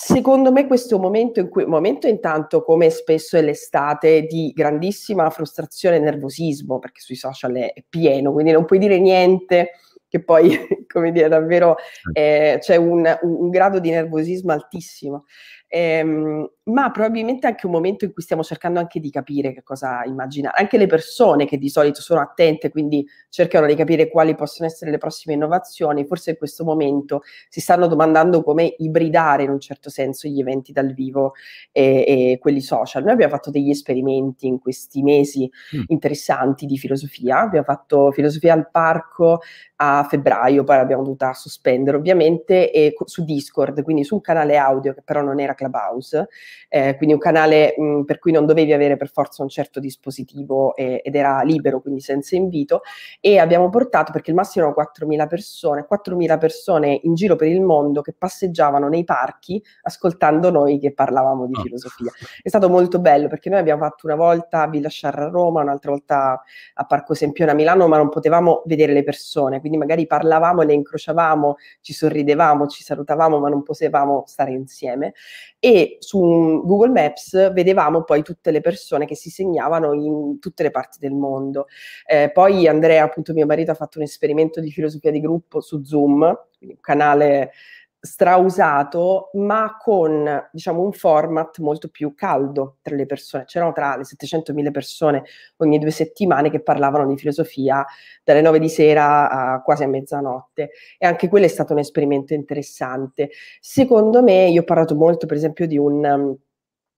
Secondo 0.00 0.52
me 0.52 0.68
questo 0.68 0.94
è 0.94 0.96
un 0.96 1.02
momento 1.02 1.40
in 1.40 1.48
cui, 1.48 1.66
momento 1.66 2.06
intanto 2.06 2.62
come 2.62 2.88
spesso 2.88 3.36
è 3.36 3.42
l'estate, 3.42 4.26
di 4.26 4.52
grandissima 4.54 5.28
frustrazione 5.28 5.96
e 5.96 5.98
nervosismo, 5.98 6.78
perché 6.78 7.00
sui 7.00 7.16
social 7.16 7.52
è, 7.54 7.72
è 7.72 7.82
pieno, 7.88 8.32
quindi 8.32 8.52
non 8.52 8.64
puoi 8.64 8.78
dire 8.78 9.00
niente 9.00 9.72
che 10.08 10.22
poi, 10.22 10.56
come 10.86 11.10
dire, 11.10 11.26
davvero 11.26 11.74
eh, 12.12 12.58
c'è 12.60 12.76
un, 12.76 13.18
un, 13.22 13.34
un, 13.40 13.50
grado 13.50 13.80
di 13.80 13.90
nervosismo 13.90 14.52
altissimo. 14.52 15.24
Ehm, 15.66 16.48
ma 16.68 16.90
probabilmente 16.90 17.46
anche 17.46 17.66
un 17.66 17.72
momento 17.72 18.04
in 18.04 18.12
cui 18.12 18.22
stiamo 18.22 18.42
cercando 18.42 18.78
anche 18.78 19.00
di 19.00 19.10
capire 19.10 19.52
che 19.52 19.62
cosa 19.62 20.02
immaginare. 20.04 20.60
Anche 20.60 20.78
le 20.78 20.86
persone 20.86 21.46
che 21.46 21.58
di 21.58 21.68
solito 21.68 22.00
sono 22.00 22.20
attente, 22.20 22.70
quindi 22.70 23.06
cercano 23.28 23.66
di 23.66 23.74
capire 23.74 24.08
quali 24.08 24.34
possono 24.34 24.68
essere 24.68 24.90
le 24.90 24.98
prossime 24.98 25.34
innovazioni, 25.34 26.04
forse 26.04 26.30
in 26.30 26.36
questo 26.36 26.64
momento 26.64 27.22
si 27.48 27.60
stanno 27.60 27.86
domandando 27.86 28.42
come 28.42 28.74
ibridare 28.78 29.44
in 29.44 29.50
un 29.50 29.60
certo 29.60 29.90
senso 29.90 30.28
gli 30.28 30.40
eventi 30.40 30.72
dal 30.72 30.92
vivo 30.92 31.32
e, 31.72 32.04
e 32.06 32.38
quelli 32.40 32.60
social. 32.60 33.02
Noi 33.02 33.12
abbiamo 33.12 33.32
fatto 33.32 33.50
degli 33.50 33.70
esperimenti 33.70 34.46
in 34.46 34.58
questi 34.58 35.02
mesi 35.02 35.50
mm. 35.76 35.82
interessanti 35.86 36.66
di 36.66 36.76
filosofia, 36.76 37.40
abbiamo 37.40 37.64
fatto 37.64 38.10
filosofia 38.10 38.52
al 38.52 38.70
parco 38.70 39.40
a 39.76 40.06
febbraio, 40.08 40.64
poi 40.64 40.76
l'abbiamo 40.76 41.02
dovuta 41.02 41.32
sospendere 41.32 41.96
ovviamente, 41.96 42.70
e 42.72 42.94
su 43.04 43.24
Discord, 43.24 43.82
quindi 43.82 44.04
su 44.04 44.16
un 44.16 44.20
canale 44.20 44.56
audio 44.56 44.92
che 44.92 45.02
però 45.02 45.22
non 45.22 45.38
era 45.38 45.54
Clubhouse, 45.54 46.28
eh, 46.68 46.96
quindi 46.96 47.14
un 47.14 47.20
canale 47.20 47.74
mh, 47.76 48.02
per 48.02 48.18
cui 48.18 48.32
non 48.32 48.46
dovevi 48.46 48.72
avere 48.72 48.96
per 48.96 49.10
forza 49.10 49.42
un 49.42 49.48
certo 49.48 49.80
dispositivo 49.80 50.74
e, 50.74 51.00
ed 51.04 51.14
era 51.14 51.42
libero, 51.42 51.80
quindi 51.80 52.00
senza 52.00 52.36
invito, 52.36 52.82
e 53.20 53.38
abbiamo 53.38 53.68
portato, 53.68 54.12
perché 54.12 54.30
il 54.30 54.36
massimo 54.36 54.66
erano 54.66 54.80
4.000 54.80 55.26
persone, 55.26 55.86
4.000 55.90 56.38
persone 56.38 57.00
in 57.02 57.14
giro 57.14 57.36
per 57.36 57.48
il 57.48 57.60
mondo 57.60 58.00
che 58.00 58.14
passeggiavano 58.16 58.88
nei 58.88 59.04
parchi 59.04 59.62
ascoltando 59.82 60.50
noi 60.50 60.78
che 60.78 60.92
parlavamo 60.92 61.46
di 61.46 61.54
ah. 61.56 61.62
filosofia. 61.62 62.10
È 62.42 62.48
stato 62.48 62.68
molto 62.68 62.98
bello 62.98 63.28
perché 63.28 63.48
noi 63.48 63.60
abbiamo 63.60 63.82
fatto 63.82 64.06
una 64.06 64.16
volta 64.16 64.62
a 64.62 64.68
Villa 64.68 64.88
Sciarra 64.88 65.26
a 65.26 65.28
Roma, 65.28 65.62
un'altra 65.62 65.90
volta 65.90 66.42
a 66.74 66.84
Parco 66.84 67.14
Sempione 67.14 67.50
a 67.50 67.54
Milano, 67.54 67.88
ma 67.88 67.96
non 67.96 68.08
potevamo 68.08 68.62
vedere 68.66 68.92
le 68.92 69.02
persone, 69.02 69.60
quindi 69.60 69.78
magari 69.78 70.06
parlavamo, 70.06 70.62
le 70.62 70.72
incrociavamo, 70.74 71.56
ci 71.80 71.92
sorridevamo, 71.92 72.66
ci 72.66 72.82
salutavamo, 72.82 73.38
ma 73.38 73.48
non 73.48 73.62
potevamo 73.62 74.24
stare 74.26 74.52
insieme 74.52 75.14
e 75.58 75.96
su 76.00 76.22
Google 76.64 76.90
Maps 76.90 77.52
vedevamo 77.52 78.02
poi 78.04 78.22
tutte 78.22 78.50
le 78.50 78.60
persone 78.60 79.06
che 79.06 79.14
si 79.14 79.30
segnavano 79.30 79.92
in 79.92 80.38
tutte 80.38 80.62
le 80.62 80.70
parti 80.70 80.98
del 80.98 81.12
mondo. 81.12 81.66
Eh, 82.06 82.30
poi 82.30 82.66
Andrea, 82.66 83.04
appunto 83.04 83.32
mio 83.32 83.46
marito, 83.46 83.70
ha 83.70 83.74
fatto 83.74 83.98
un 83.98 84.04
esperimento 84.04 84.60
di 84.60 84.70
filosofia 84.70 85.10
di 85.10 85.20
gruppo 85.20 85.60
su 85.60 85.82
Zoom, 85.84 86.22
un 86.22 86.80
canale 86.80 87.52
strausato, 88.00 89.30
ma 89.34 89.76
con 89.78 90.48
diciamo 90.52 90.82
un 90.82 90.92
format 90.92 91.58
molto 91.58 91.88
più 91.88 92.14
caldo 92.14 92.76
tra 92.82 92.94
le 92.94 93.06
persone. 93.06 93.44
C'erano 93.44 93.72
tra 93.72 93.96
le 93.96 94.04
700.000 94.04 94.70
persone 94.70 95.24
ogni 95.56 95.78
due 95.78 95.90
settimane 95.90 96.50
che 96.50 96.60
parlavano 96.60 97.06
di 97.06 97.16
filosofia 97.16 97.84
dalle 98.22 98.40
9 98.40 98.58
di 98.58 98.68
sera 98.68 99.30
a 99.30 99.62
quasi 99.62 99.84
a 99.84 99.88
mezzanotte 99.88 100.70
e 100.98 101.06
anche 101.06 101.28
quello 101.28 101.46
è 101.46 101.48
stato 101.48 101.72
un 101.72 101.80
esperimento 101.80 102.34
interessante. 102.34 103.30
Secondo 103.60 104.22
me, 104.22 104.48
io 104.48 104.60
ho 104.62 104.64
parlato 104.64 104.94
molto 104.94 105.26
per 105.26 105.36
esempio 105.36 105.66
di 105.66 105.76
un 105.76 106.04
um, 106.04 106.36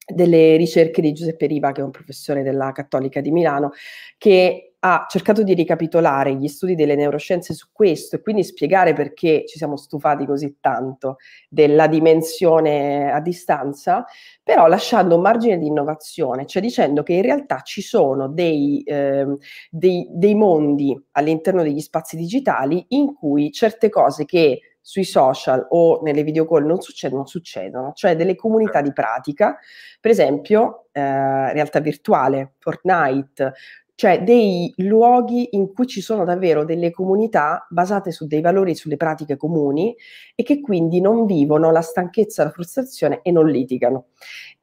delle 0.07 0.57
ricerche 0.57 1.01
di 1.01 1.13
Giuseppe 1.13 1.47
Riva, 1.47 1.73
che 1.73 1.81
è 1.81 1.85
un 1.85 1.91
professore 1.91 2.43
della 2.43 2.73
Cattolica 2.73 3.21
di 3.21 3.31
Milano, 3.31 3.73
che 4.19 4.70
ha 4.83 5.07
cercato 5.09 5.43
di 5.43 5.53
ricapitolare 5.53 6.35
gli 6.35 6.49
studi 6.49 6.75
delle 6.75 6.95
neuroscienze 6.95 7.53
su 7.53 7.69
questo 7.71 8.17
e 8.17 8.23
quindi 8.23 8.43
spiegare 8.43 8.95
perché 8.95 9.45
ci 9.47 9.59
siamo 9.59 9.77
stufati 9.77 10.25
così 10.25 10.57
tanto 10.61 11.17
della 11.49 11.87
dimensione 11.87 13.13
a 13.13 13.21
distanza, 13.21 14.05
però 14.43 14.67
lasciando 14.67 15.17
un 15.17 15.21
margine 15.21 15.59
di 15.59 15.67
innovazione, 15.67 16.47
cioè 16.47 16.63
dicendo 16.63 17.03
che 17.03 17.13
in 17.13 17.23
realtà 17.23 17.61
ci 17.61 17.83
sono 17.83 18.29
dei, 18.29 18.83
eh, 18.85 19.27
dei, 19.71 20.07
dei 20.11 20.35
mondi 20.35 20.99
all'interno 21.13 21.63
degli 21.63 21.81
spazi 21.81 22.17
digitali 22.17 22.85
in 22.89 23.15
cui 23.15 23.53
certe 23.53 23.91
cose 23.91 24.25
che 24.25 24.61
sui 24.81 25.05
social 25.05 25.67
o 25.71 26.01
nelle 26.03 26.23
video 26.23 26.47
call 26.47 26.65
non 26.65 26.81
succedono, 26.81 27.27
succedono, 27.27 27.93
cioè 27.95 28.17
delle 28.17 28.35
comunità 28.35 28.81
di 28.81 28.95
pratica, 28.95 29.59
per 30.01 30.11
esempio 30.11 30.87
eh, 30.93 31.53
realtà 31.53 31.81
virtuale, 31.81 32.55
Fortnite, 32.59 33.53
cioè 34.01 34.23
dei 34.23 34.73
luoghi 34.79 35.49
in 35.51 35.75
cui 35.75 35.87
ci 35.87 36.01
sono 36.01 36.25
davvero 36.25 36.65
delle 36.65 36.91
comunità 36.91 37.67
basate 37.69 38.13
su 38.13 38.27
dei 38.27 38.41
valori, 38.41 38.75
sulle 38.75 38.97
pratiche 38.97 39.37
comuni 39.37 39.95
e 40.35 40.43
che 40.43 40.63
quindi 40.63 41.03
non 41.03 41.27
vivono 41.27 41.71
la 41.71 41.83
stanchezza, 41.83 42.45
la 42.45 42.51
frustrazione 42.51 43.21
e 43.23 43.31
non 43.31 43.47
litigano. 43.47 44.07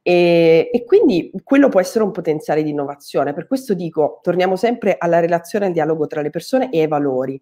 E, 0.02 0.72
e, 0.74 0.84
quindi 0.86 1.32
quello 1.44 1.70
può 1.70 1.80
essere 1.80 2.04
un 2.04 2.10
potenziale 2.10 2.64
di 2.64 2.72
innovazione. 2.72 3.36
Per 3.36 3.46
questo 3.46 3.76
dico, 3.76 4.22
torniamo 4.24 4.56
sempre 4.56 4.96
alla 4.98 5.20
relazione, 5.20 5.68
al 5.68 5.72
dialogo 5.72 6.08
tra 6.08 6.22
le 6.22 6.32
persone 6.32 6.72
e 6.72 6.82
ai 6.82 6.88
valori 6.88 7.40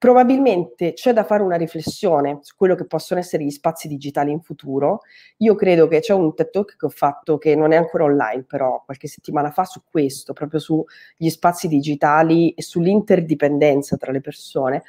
probabilmente 0.00 0.94
c'è 0.94 1.12
da 1.12 1.24
fare 1.24 1.42
una 1.42 1.56
riflessione 1.56 2.38
su 2.40 2.54
quello 2.56 2.74
che 2.74 2.86
possono 2.86 3.20
essere 3.20 3.44
gli 3.44 3.50
spazi 3.50 3.86
digitali 3.86 4.32
in 4.32 4.40
futuro. 4.40 5.00
Io 5.38 5.54
credo 5.54 5.88
che 5.88 6.00
c'è 6.00 6.14
un 6.14 6.34
TED 6.34 6.48
Talk 6.48 6.76
che 6.78 6.86
ho 6.86 6.88
fatto 6.88 7.36
che 7.36 7.54
non 7.54 7.72
è 7.72 7.76
ancora 7.76 8.04
online, 8.04 8.44
però 8.44 8.82
qualche 8.82 9.08
settimana 9.08 9.50
fa 9.50 9.64
su 9.64 9.82
questo, 9.84 10.32
proprio 10.32 10.58
sugli 10.58 11.28
spazi 11.28 11.68
digitali 11.68 12.52
e 12.52 12.62
sull'interdipendenza 12.62 13.98
tra 13.98 14.10
le 14.10 14.22
persone. 14.22 14.84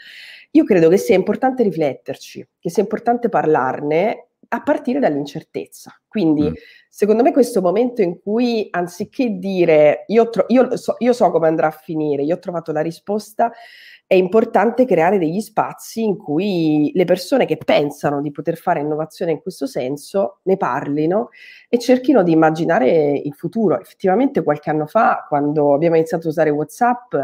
Io 0.51 0.63
credo 0.63 0.87
che 0.87 0.95
sia 0.95 1.15
importante 1.15 1.63
rifletterci, 1.63 2.47
che 2.57 2.69
sia 2.69 2.81
importante 2.81 3.27
parlarne 3.27 4.27
a 4.53 4.61
partire 4.61 4.99
dall'incertezza. 4.99 5.93
Quindi, 6.07 6.49
mm. 6.49 6.53
secondo 6.89 7.23
me, 7.23 7.31
questo 7.31 7.61
momento 7.61 8.01
in 8.01 8.19
cui 8.19 8.67
anziché 8.69 9.37
dire 9.37 10.03
io, 10.07 10.29
tro- 10.29 10.45
io, 10.49 10.75
so, 10.75 10.95
io 10.99 11.13
so 11.13 11.31
come 11.31 11.47
andrà 11.47 11.67
a 11.67 11.71
finire, 11.71 12.23
io 12.23 12.35
ho 12.35 12.39
trovato 12.39 12.73
la 12.73 12.81
risposta, 12.81 13.51
è 14.05 14.15
importante 14.15 14.83
creare 14.83 15.17
degli 15.17 15.39
spazi 15.39 16.03
in 16.03 16.17
cui 16.17 16.91
le 16.93 17.05
persone 17.05 17.45
che 17.45 17.55
pensano 17.55 18.19
di 18.19 18.29
poter 18.29 18.57
fare 18.57 18.81
innovazione 18.81 19.31
in 19.31 19.41
questo 19.41 19.67
senso 19.67 20.39
ne 20.43 20.57
parlino 20.57 21.29
e 21.69 21.79
cerchino 21.79 22.21
di 22.21 22.33
immaginare 22.33 23.11
il 23.11 23.33
futuro. 23.33 23.79
Effettivamente 23.79 24.43
qualche 24.43 24.69
anno 24.69 24.85
fa, 24.85 25.25
quando 25.29 25.73
abbiamo 25.73 25.95
iniziato 25.95 26.27
a 26.27 26.29
usare 26.29 26.49
WhatsApp, 26.49 27.15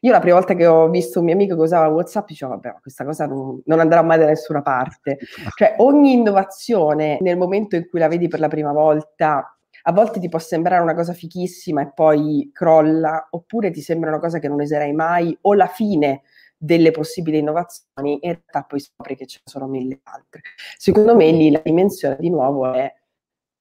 io 0.00 0.12
la 0.12 0.20
prima 0.20 0.36
volta 0.36 0.54
che 0.54 0.66
ho 0.66 0.88
visto 0.88 1.18
un 1.18 1.26
mio 1.26 1.34
amico 1.34 1.54
che 1.54 1.60
usava 1.62 1.88
WhatsApp 1.88 2.28
dicevo, 2.28 2.52
vabbè, 2.52 2.76
questa 2.80 3.04
cosa 3.04 3.26
non, 3.26 3.60
non, 3.66 3.80
andrà 3.80 4.02
mai 4.02 4.18
da 4.18 4.26
nessuna 4.26 4.62
parte. 4.62 5.18
Cioè, 5.56 5.76
ogni 5.78 6.12
innovazione 6.12 7.18
nel 7.20 7.36
momento 7.36 7.76
in 7.76 7.88
cui 7.88 7.98
la 7.98 8.08
vedi 8.08 8.28
per 8.28 8.40
la 8.40 8.48
prima 8.48 8.72
volta 8.72 9.48
a 9.86 9.92
volte 9.92 10.18
ti 10.18 10.28
può 10.28 10.38
sembrare 10.38 10.82
una 10.82 10.94
cosa 10.94 11.12
fichissima 11.12 11.82
e 11.82 11.92
poi 11.92 12.50
crolla, 12.52 13.28
oppure 13.30 13.70
ti 13.70 13.82
sembra 13.82 14.08
una 14.08 14.18
cosa 14.18 14.38
che 14.38 14.48
non 14.48 14.60
userai 14.60 14.92
mai, 14.94 15.36
o 15.42 15.52
la 15.54 15.66
fine 15.66 16.22
delle 16.56 16.90
possibili 16.90 17.38
innovazioni, 17.38 18.14
in 18.22 18.32
realtà 18.32 18.62
poi 18.62 18.80
scopri 18.80 19.16
che 19.16 19.26
ce 19.26 19.40
ne 19.44 19.50
sono 19.50 19.66
mille 19.66 20.00
altre. 20.04 20.40
Secondo 20.78 21.14
me 21.14 21.30
lì 21.30 21.50
la 21.50 21.60
dimensione 21.62 22.16
di 22.18 22.30
nuovo 22.30 22.72
è 22.72 22.90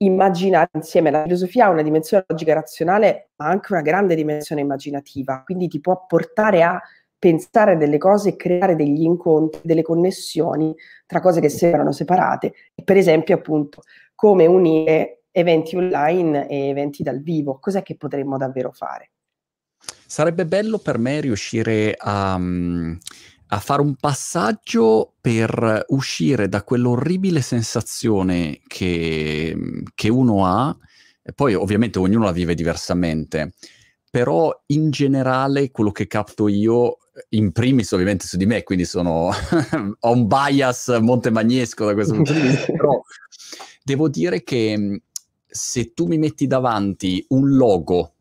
immaginare 0.03 0.69
insieme. 0.73 1.11
La 1.11 1.23
filosofia 1.23 1.65
ha 1.65 1.69
una 1.69 1.81
dimensione 1.81 2.25
logica 2.27 2.53
razionale, 2.53 3.29
ma 3.37 3.47
anche 3.47 3.73
una 3.73 3.81
grande 3.81 4.15
dimensione 4.15 4.61
immaginativa, 4.61 5.41
quindi 5.43 5.67
ti 5.67 5.79
può 5.79 6.05
portare 6.05 6.63
a 6.63 6.81
pensare 7.17 7.77
delle 7.77 7.97
cose 7.97 8.29
e 8.29 8.35
creare 8.35 8.75
degli 8.75 9.03
incontri, 9.03 9.61
delle 9.63 9.81
connessioni 9.81 10.75
tra 11.05 11.21
cose 11.21 11.39
che 11.39 11.49
sembrano 11.49 11.91
separate. 11.91 12.53
Per 12.83 12.97
esempio, 12.97 13.35
appunto, 13.35 13.83
come 14.13 14.45
unire 14.45 15.23
eventi 15.31 15.75
online 15.75 16.47
e 16.47 16.69
eventi 16.69 17.03
dal 17.03 17.21
vivo. 17.21 17.59
Cos'è 17.59 17.81
che 17.81 17.97
potremmo 17.97 18.37
davvero 18.37 18.71
fare? 18.71 19.11
Sarebbe 20.05 20.45
bello 20.45 20.77
per 20.77 20.97
me 20.97 21.19
riuscire 21.19 21.95
a, 21.97 22.39
a 23.53 23.59
fare 23.59 23.81
un 23.81 23.95
passaggio 23.95 25.13
per 25.21 25.85
uscire 25.89 26.49
da 26.49 26.63
quell'orribile 26.63 27.41
sensazione 27.41 28.61
che, 28.65 29.55
che 29.93 30.09
uno 30.09 30.45
ha, 30.45 30.75
e 31.21 31.33
poi 31.33 31.53
ovviamente 31.53 31.99
ognuno 31.99 32.25
la 32.25 32.31
vive 32.31 32.55
diversamente, 32.55 33.53
però 34.09 34.51
in 34.67 34.89
generale 34.89 35.69
quello 35.69 35.91
che 35.91 36.07
capto 36.07 36.47
io, 36.47 36.97
in 37.29 37.51
primis 37.51 37.91
ovviamente 37.91 38.25
su 38.25 38.37
di 38.37 38.47
me, 38.47 38.63
quindi 38.63 38.85
sono, 38.85 39.29
ho 39.99 40.11
un 40.11 40.27
bias 40.27 40.87
montemagnesco 40.99 41.85
da 41.85 41.93
questo 41.93 42.15
punto 42.15 42.33
di 42.33 42.41
vista, 42.41 42.65
però 42.73 42.99
devo 43.83 44.09
dire 44.09 44.41
che 44.41 45.01
se 45.45 45.93
tu 45.93 46.07
mi 46.07 46.17
metti 46.17 46.47
davanti 46.47 47.23
un 47.29 47.55
logo 47.55 48.13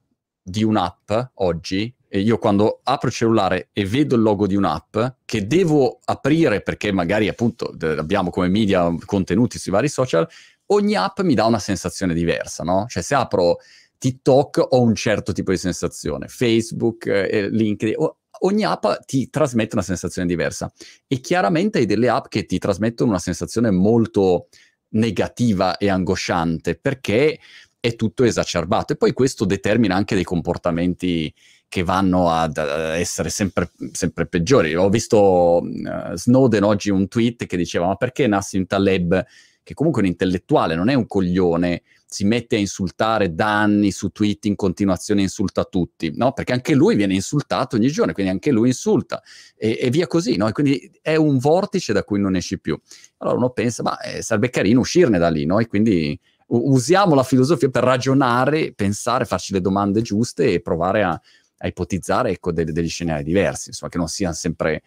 di 0.43 0.63
un'app 0.63 1.11
oggi, 1.37 1.95
io 2.21 2.39
quando 2.39 2.81
apro 2.83 3.09
il 3.09 3.15
cellulare 3.15 3.69
e 3.73 3.87
vedo 3.87 4.17
il 4.17 4.23
logo 4.23 4.47
di 4.47 4.55
un'app 4.55 4.99
che 5.25 5.47
devo 5.47 5.99
aprire 6.05 6.61
perché 6.61 6.93
magari 6.93 7.29
appunto 7.29 7.75
abbiamo 7.81 8.31
come 8.31 8.49
media 8.49 8.95
contenuti 9.05 9.59
sui 9.59 9.73
vari 9.73 9.89
social, 9.89 10.29
ogni 10.67 10.95
app 10.95 11.21
mi 11.21 11.35
dà 11.35 11.47
una 11.47 11.59
sensazione 11.59 12.15
diversa, 12.15 12.65
no? 12.65 12.87
Cioè 12.89 13.03
se 13.03 13.15
apro 13.15 13.59
TikTok 13.99 14.67
ho 14.71 14.81
un 14.81 14.95
certo 14.95 15.33
tipo 15.33 15.53
di 15.53 15.57
sensazione, 15.57 16.29
Facebook, 16.29 17.07
eh, 17.07 17.49
LinkedIn, 17.49 17.95
ogni 18.41 18.65
app 18.65 18.87
ti 19.07 19.31
trasmette 19.31 19.75
una 19.75 19.85
sensazione 19.85 20.27
diversa 20.27 20.73
e 21.07 21.21
chiaramente 21.21 21.79
hai 21.79 21.87
delle 21.87 22.09
app 22.09 22.27
che 22.29 22.45
ti 22.45 22.59
trasmettono 22.59 23.11
una 23.11 23.19
sensazione 23.19 23.71
molto 23.71 24.49
negativa 24.91 25.77
e 25.77 25.89
angosciante 25.89 26.77
perché 26.77 27.39
è 27.81 27.97
tutto 27.97 28.25
esacerbato 28.25 28.93
e 28.93 28.97
poi 28.97 29.13
questo 29.13 29.45
determina 29.45 29.95
anche 29.95 30.15
dei 30.15 30.25
comportamenti 30.25 31.33
che 31.73 31.85
vanno 31.85 32.29
ad, 32.29 32.59
ad 32.59 32.99
essere 32.99 33.31
sempre, 33.31 33.71
sempre, 33.93 34.27
peggiori. 34.27 34.75
Ho 34.77 34.91
visto 34.91 35.63
uh, 35.63 36.15
Snowden 36.15 36.65
oggi 36.65 36.91
un 36.91 37.09
tweet 37.09 37.47
che 37.47 37.57
diceva 37.57 37.87
ma 37.87 37.95
perché 37.95 38.27
Nassim 38.27 38.67
Taleb, 38.67 39.25
che 39.63 39.73
comunque 39.73 40.03
è 40.03 40.05
un 40.05 40.11
intellettuale, 40.11 40.75
non 40.75 40.91
è 40.91 40.95
un 40.95 41.07
coglione, 41.07 41.81
si 42.05 42.27
mette 42.27 42.57
a 42.57 42.59
insultare 42.59 43.35
da 43.35 43.63
anni 43.63 43.91
su 43.91 44.11
tweet 44.11 44.45
in 44.45 44.55
continuazione, 44.55 45.23
insulta 45.23 45.65
tutti, 45.65 46.13
no? 46.15 46.35
Perché 46.35 46.53
anche 46.53 46.75
lui 46.75 46.95
viene 46.95 47.15
insultato 47.15 47.77
ogni 47.77 47.89
giorno, 47.89 48.13
quindi 48.13 48.33
anche 48.33 48.51
lui 48.51 48.69
insulta 48.69 49.23
e, 49.57 49.79
e 49.81 49.89
via 49.89 50.07
così, 50.07 50.37
no? 50.37 50.49
E 50.49 50.53
quindi 50.53 50.93
è 51.01 51.17
un 51.17 51.39
vortice 51.39 51.95
da 51.95 52.05
cui 52.05 52.21
non 52.21 52.37
esci 52.37 52.61
più. 52.61 52.79
Allora 53.17 53.39
uno 53.39 53.49
pensa, 53.49 53.83
ma 53.83 53.99
eh, 53.99 54.21
sarebbe 54.21 54.51
carino 54.51 54.81
uscirne 54.81 55.17
da 55.17 55.31
lì, 55.31 55.47
no? 55.47 55.59
E 55.59 55.67
quindi 55.67 56.21
usiamo 56.49 57.15
la 57.15 57.23
filosofia 57.23 57.71
per 57.71 57.83
ragionare, 57.83 58.75
pensare, 58.75 59.25
farci 59.25 59.55
le 59.55 59.63
domande 59.63 60.03
giuste 60.03 60.53
e 60.53 60.61
provare 60.61 61.03
a, 61.03 61.19
a 61.63 61.69
ipotizzare 61.69 62.31
ecco, 62.31 62.53
de- 62.53 62.65
degli 62.65 62.89
scenari 62.89 63.23
diversi, 63.23 63.69
insomma, 63.69 63.91
che 63.91 63.99
non 63.99 64.09
siano 64.09 64.35
sempre 64.35 64.83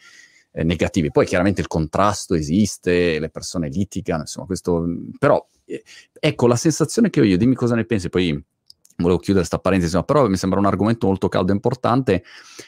eh, 0.51 0.63
negativi. 0.63 1.09
Poi 1.09 1.25
chiaramente 1.25 1.61
il 1.61 1.67
contrasto 1.67 2.35
esiste, 2.35 3.17
le 3.17 3.29
persone 3.29 3.69
litigano, 3.69 4.21
insomma, 4.21 4.45
questo... 4.45 4.85
Però 5.17 5.47
eh, 5.65 5.83
ecco, 6.19 6.47
la 6.47 6.57
sensazione 6.57 7.09
che 7.09 7.21
ho 7.21 7.23
io, 7.23 7.37
dimmi 7.37 7.55
cosa 7.55 7.75
ne 7.75 7.85
pensi, 7.85 8.09
poi 8.09 8.31
volevo 8.97 9.17
chiudere 9.19 9.45
questa 9.45 9.59
parentesi, 9.59 9.97
però 10.05 10.27
mi 10.27 10.37
sembra 10.37 10.59
un 10.59 10.65
argomento 10.65 11.07
molto 11.07 11.29
caldo 11.29 11.51
e 11.51 11.55
importante. 11.55 12.23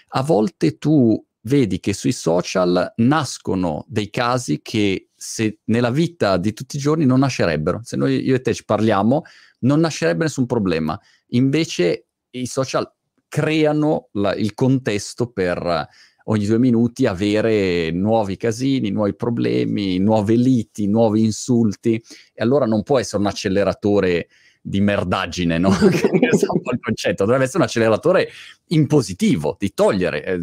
A 0.10 0.24
volte 0.24 0.78
tu 0.78 1.22
vedi 1.42 1.80
che 1.80 1.94
sui 1.94 2.12
social 2.12 2.94
nascono 2.98 3.86
dei 3.88 4.10
casi 4.10 4.62
che 4.62 5.10
se 5.16 5.60
nella 5.66 5.92
vita 5.92 6.38
di 6.38 6.54
tutti 6.54 6.78
i 6.78 6.80
giorni 6.80 7.06
non 7.06 7.20
nascerebbero. 7.20 7.82
Se 7.84 7.96
noi 7.96 8.22
io 8.24 8.36
e 8.36 8.42
te 8.42 8.54
ci 8.54 8.66
parliamo, 8.66 9.24
non 9.60 9.80
nascerebbe 9.80 10.24
nessun 10.24 10.46
problema. 10.46 11.00
Invece 11.28 12.08
i 12.32 12.46
social 12.46 12.90
creano 13.28 14.10
la, 14.14 14.34
il 14.36 14.54
contesto 14.54 15.28
per 15.32 15.88
ogni 16.30 16.46
due 16.46 16.60
minuti 16.60 17.06
avere 17.06 17.92
nuovi 17.92 18.38
casini, 18.38 18.90
nuovi 18.90 19.16
problemi, 19.16 19.98
nuove 19.98 20.36
liti, 20.36 20.88
nuovi 20.88 21.24
insulti, 21.24 22.02
e 22.34 22.44
allora 22.44 22.66
non 22.66 22.84
può 22.84 23.00
essere 23.00 23.22
un 23.22 23.28
acceleratore 23.28 24.28
di 24.62 24.82
merdaggine, 24.82 25.58
no? 25.58 25.70
che 25.90 26.08
è 26.12 26.52
un 26.52 26.62
po' 26.62 26.72
il 26.72 26.80
concetto, 26.82 27.24
dovrebbe 27.24 27.46
essere 27.46 27.60
un 27.60 27.64
acceleratore 27.64 28.30
in 28.68 28.88
positivo, 28.88 29.56
di 29.58 29.74
togliere, 29.74 30.24
eh, 30.24 30.42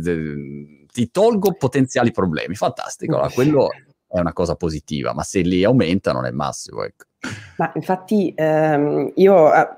ti 0.91 1.11
tolgo 1.11 1.55
potenziali 1.55 2.11
problemi, 2.13 2.55
fantastico, 2.55 3.15
allora 3.15 3.31
quello 3.31 3.69
è 4.07 4.21
una 4.21 4.33
cosa 4.33 4.55
positiva, 4.55 5.13
ma 5.13 5.23
se 5.23 5.41
li 5.41 5.65
aumenta 5.65 6.13
non 6.13 6.25
è 6.25 6.29
il 6.29 6.35
massimo, 6.35 6.85
ecco. 6.85 7.05
Ma 7.57 7.73
infatti 7.75 8.33
ehm, 8.35 9.13
io 9.17 9.53
eh, 9.53 9.69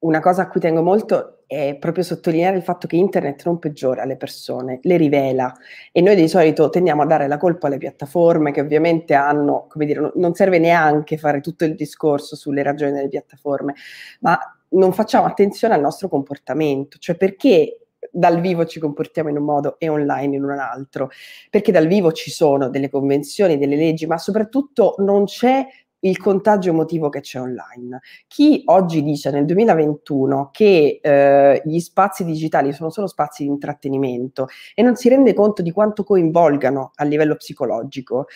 una 0.00 0.20
cosa 0.20 0.42
a 0.42 0.48
cui 0.48 0.60
tengo 0.60 0.82
molto 0.82 1.41
è 1.52 1.76
proprio 1.76 2.02
sottolineare 2.02 2.56
il 2.56 2.62
fatto 2.62 2.86
che 2.86 2.96
internet 2.96 3.44
non 3.44 3.58
peggiora 3.58 4.04
le 4.04 4.16
persone, 4.16 4.78
le 4.82 4.96
rivela. 4.96 5.54
E 5.92 6.00
noi 6.00 6.16
di 6.16 6.26
solito 6.26 6.70
tendiamo 6.70 7.02
a 7.02 7.06
dare 7.06 7.28
la 7.28 7.36
colpa 7.36 7.66
alle 7.66 7.76
piattaforme 7.76 8.52
che 8.52 8.62
ovviamente 8.62 9.12
hanno, 9.12 9.66
come 9.68 9.84
dire, 9.84 10.12
non 10.14 10.34
serve 10.34 10.58
neanche 10.58 11.18
fare 11.18 11.40
tutto 11.40 11.64
il 11.64 11.74
discorso 11.74 12.36
sulle 12.36 12.62
ragioni 12.62 12.92
delle 12.92 13.08
piattaforme, 13.08 13.74
ma 14.20 14.38
non 14.70 14.94
facciamo 14.94 15.26
attenzione 15.26 15.74
al 15.74 15.82
nostro 15.82 16.08
comportamento, 16.08 16.96
cioè 16.98 17.16
perché 17.16 17.82
dal 18.10 18.40
vivo 18.40 18.64
ci 18.64 18.80
comportiamo 18.80 19.28
in 19.28 19.36
un 19.36 19.44
modo 19.44 19.78
e 19.78 19.88
online 19.88 20.36
in 20.36 20.44
un 20.44 20.58
altro, 20.58 21.10
perché 21.50 21.70
dal 21.70 21.86
vivo 21.86 22.12
ci 22.12 22.30
sono 22.30 22.68
delle 22.68 22.88
convenzioni, 22.88 23.58
delle 23.58 23.76
leggi, 23.76 24.06
ma 24.06 24.18
soprattutto 24.18 24.94
non 24.98 25.24
c'è 25.24 25.66
il 26.04 26.18
contagio 26.18 26.70
emotivo 26.70 27.08
che 27.08 27.20
c'è 27.20 27.40
online. 27.40 28.00
Chi 28.26 28.62
oggi 28.66 29.02
dice 29.02 29.30
nel 29.30 29.44
2021 29.44 30.50
che 30.52 31.00
eh, 31.02 31.62
gli 31.64 31.78
spazi 31.80 32.24
digitali 32.24 32.72
sono 32.72 32.90
solo 32.90 33.06
spazi 33.06 33.44
di 33.44 33.48
intrattenimento 33.48 34.46
e 34.74 34.82
non 34.82 34.96
si 34.96 35.08
rende 35.08 35.34
conto 35.34 35.62
di 35.62 35.70
quanto 35.70 36.04
coinvolgano 36.04 36.92
a 36.94 37.04
livello 37.04 37.36
psicologico, 37.36 38.26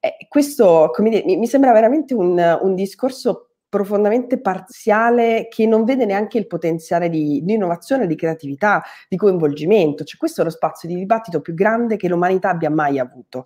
eh, 0.00 0.26
questo 0.28 0.90
dire, 0.98 1.22
mi, 1.24 1.36
mi, 1.36 1.46
sembra 1.46 1.72
veramente 1.72 2.14
un, 2.14 2.58
un 2.60 2.74
discorso 2.74 3.53
profondamente 3.74 4.40
parziale 4.40 5.48
che 5.50 5.66
non 5.66 5.82
vede 5.82 6.04
neanche 6.04 6.38
il 6.38 6.46
potenziale 6.46 7.08
di, 7.08 7.40
di, 7.42 7.54
innovazione, 7.54 8.06
di 8.06 8.14
creatività, 8.14 8.84
di 9.08 9.16
coinvolgimento. 9.16 10.04
Cioè, 10.04 10.16
questo 10.16 10.42
è 10.42 10.44
lo 10.44 10.50
spazio 10.50 10.88
di 10.88 10.94
dibattito 10.94 11.40
più 11.40 11.54
grande 11.54 11.96
che 11.96 12.06
l'umanità 12.06 12.50
abbia 12.50 12.70
mai 12.70 13.00
avuto. 13.00 13.42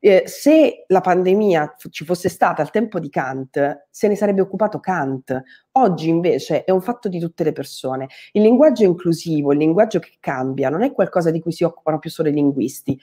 Eh, 0.00 0.22
se 0.24 0.84
la 0.86 1.02
pandemia 1.02 1.74
ci 1.90 2.06
fosse 2.06 2.30
stata 2.30 2.62
al 2.62 2.70
tempo 2.70 2.98
di 2.98 3.10
Kant, 3.10 3.88
se 3.90 4.08
ne 4.08 4.16
sarebbe 4.16 4.40
occupato 4.40 4.80
Kant. 4.80 5.42
Oggi 5.72 6.08
invece 6.08 6.64
è 6.64 6.70
un 6.70 6.80
fatto 6.80 7.10
di 7.10 7.20
tutte 7.20 7.44
le 7.44 7.52
persone. 7.52 8.06
Il 8.32 8.40
linguaggio 8.40 8.84
inclusivo, 8.84 9.52
il 9.52 9.58
linguaggio 9.58 9.98
che 9.98 10.16
cambia, 10.20 10.70
non 10.70 10.84
è 10.84 10.92
qualcosa 10.92 11.30
di 11.30 11.40
cui 11.40 11.52
si 11.52 11.64
occupano 11.64 11.98
più 11.98 12.08
solo 12.08 12.30
i 12.30 12.32
linguisti, 12.32 12.98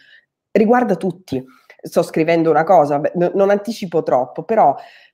riguarda 0.50 0.96
tutti 0.96 1.46
sto 1.84 2.02
scrivendo 2.02 2.50
una 2.50 2.64
cosa, 2.64 3.02
non 3.34 3.50
anticipo 3.50 4.04
troppo, 4.04 4.44
però 4.44 4.74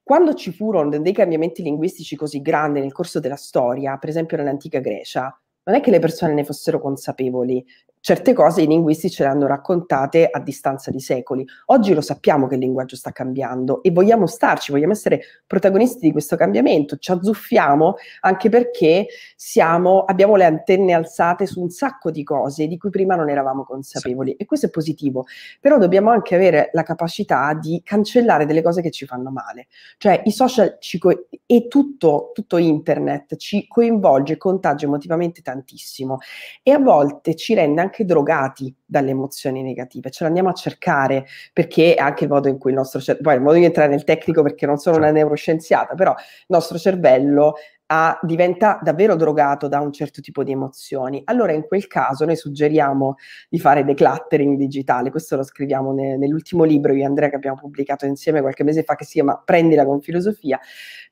quando 0.09 0.33
ci 0.33 0.51
furono 0.51 0.89
dei 0.97 1.13
cambiamenti 1.13 1.61
linguistici 1.61 2.15
così 2.15 2.41
grandi 2.41 2.79
nel 2.79 2.91
corso 2.91 3.19
della 3.19 3.35
storia, 3.35 3.95
per 3.97 4.09
esempio 4.09 4.37
nell'antica 4.37 4.79
Grecia, 4.79 5.39
non 5.65 5.75
è 5.75 5.81
che 5.81 5.91
le 5.91 5.99
persone 5.99 6.33
ne 6.33 6.43
fossero 6.43 6.81
consapevoli, 6.81 7.63
certe 8.01 8.33
cose 8.33 8.61
i 8.61 8.67
linguisti 8.67 9.09
ce 9.09 9.23
le 9.23 9.29
hanno 9.29 9.47
raccontate 9.47 10.27
a 10.29 10.39
distanza 10.39 10.91
di 10.91 10.99
secoli. 10.99 11.45
Oggi 11.67 11.93
lo 11.93 12.01
sappiamo 12.01 12.47
che 12.47 12.55
il 12.55 12.61
linguaggio 12.61 12.95
sta 12.95 13.11
cambiando 13.11 13.83
e 13.83 13.91
vogliamo 13.91 14.25
starci, 14.25 14.71
vogliamo 14.71 14.93
essere 14.93 15.21
protagonisti 15.45 15.99
di 15.99 16.11
questo 16.11 16.35
cambiamento, 16.35 16.97
ci 16.97 17.11
azzuffiamo 17.11 17.95
anche 18.21 18.49
perché 18.49 19.07
siamo, 19.35 20.03
abbiamo 20.03 20.35
le 20.35 20.45
antenne 20.45 20.93
alzate 20.93 21.45
su 21.45 21.61
un 21.61 21.69
sacco 21.69 22.11
di 22.11 22.23
cose 22.23 22.67
di 22.67 22.77
cui 22.77 22.89
prima 22.89 23.15
non 23.15 23.29
eravamo 23.29 23.63
consapevoli 23.63 24.33
e 24.33 24.45
questo 24.45 24.67
è 24.67 24.69
positivo, 24.69 25.25
però 25.59 25.77
dobbiamo 25.77 26.09
anche 26.09 26.35
avere 26.35 26.69
la 26.73 26.83
capacità 26.83 27.53
di 27.53 27.81
cancellare 27.83 28.45
delle 28.45 28.61
cose 28.61 28.81
che 28.81 28.91
ci 28.91 29.05
fanno 29.05 29.29
male, 29.29 29.67
cioè 29.97 30.21
i 30.25 30.31
social 30.31 30.77
co- 30.97 31.27
e 31.45 31.67
tutto, 31.67 32.31
tutto 32.33 32.57
internet 32.57 33.35
ci 33.35 33.67
coinvolge 33.67 34.33
e 34.33 34.37
contagia 34.37 34.85
emotivamente 34.85 35.41
tantissimo. 35.41 36.19
E 36.63 36.71
a 36.71 36.79
volte 36.79 37.35
ci 37.35 37.53
rende 37.53 37.81
anche 37.81 37.88
anche 37.89 38.05
drogati 38.05 38.73
dalle 38.85 39.09
emozioni 39.09 39.63
negative, 39.63 40.11
ce 40.11 40.23
l'andiamo 40.23 40.49
a 40.49 40.53
cercare 40.53 41.25
perché 41.51 41.95
è 41.95 42.01
anche 42.01 42.25
il 42.25 42.29
modo 42.29 42.47
in 42.47 42.57
cui 42.57 42.71
il 42.71 42.77
nostro 42.77 42.99
cervello, 42.99 43.27
poi 43.27 43.35
il 43.35 43.41
modo 43.41 43.57
di 43.57 43.65
entrare 43.65 43.89
nel 43.89 44.03
tecnico 44.03 44.43
perché 44.43 44.65
non 44.65 44.77
sono 44.77 44.97
una 44.97 45.05
certo. 45.05 45.19
neuroscienziata, 45.19 45.95
però 45.95 46.11
il 46.11 46.45
nostro 46.47 46.77
cervello 46.77 47.55
ha, 47.91 48.19
diventa 48.21 48.79
davvero 48.81 49.15
drogato 49.15 49.67
da 49.67 49.79
un 49.79 49.91
certo 49.91 50.21
tipo 50.21 50.43
di 50.43 50.51
emozioni. 50.51 51.21
Allora 51.25 51.53
in 51.53 51.65
quel 51.65 51.87
caso 51.87 52.23
noi 52.25 52.35
suggeriamo 52.35 53.15
di 53.49 53.59
fare 53.59 53.83
decluttering 53.83 54.57
digitale, 54.57 55.09
questo 55.09 55.35
lo 55.35 55.43
scriviamo 55.43 55.91
ne, 55.91 56.15
nell'ultimo 56.17 56.63
libro 56.63 56.93
io 56.93 57.01
e 57.01 57.05
Andrea 57.05 57.29
che 57.29 57.35
abbiamo 57.35 57.57
pubblicato 57.57 58.05
insieme 58.05 58.41
qualche 58.41 58.63
mese 58.63 58.83
fa 58.83 58.95
che 58.95 59.05
si 59.05 59.13
chiama 59.13 59.41
Prendila 59.43 59.85
con 59.85 60.01
filosofia, 60.01 60.59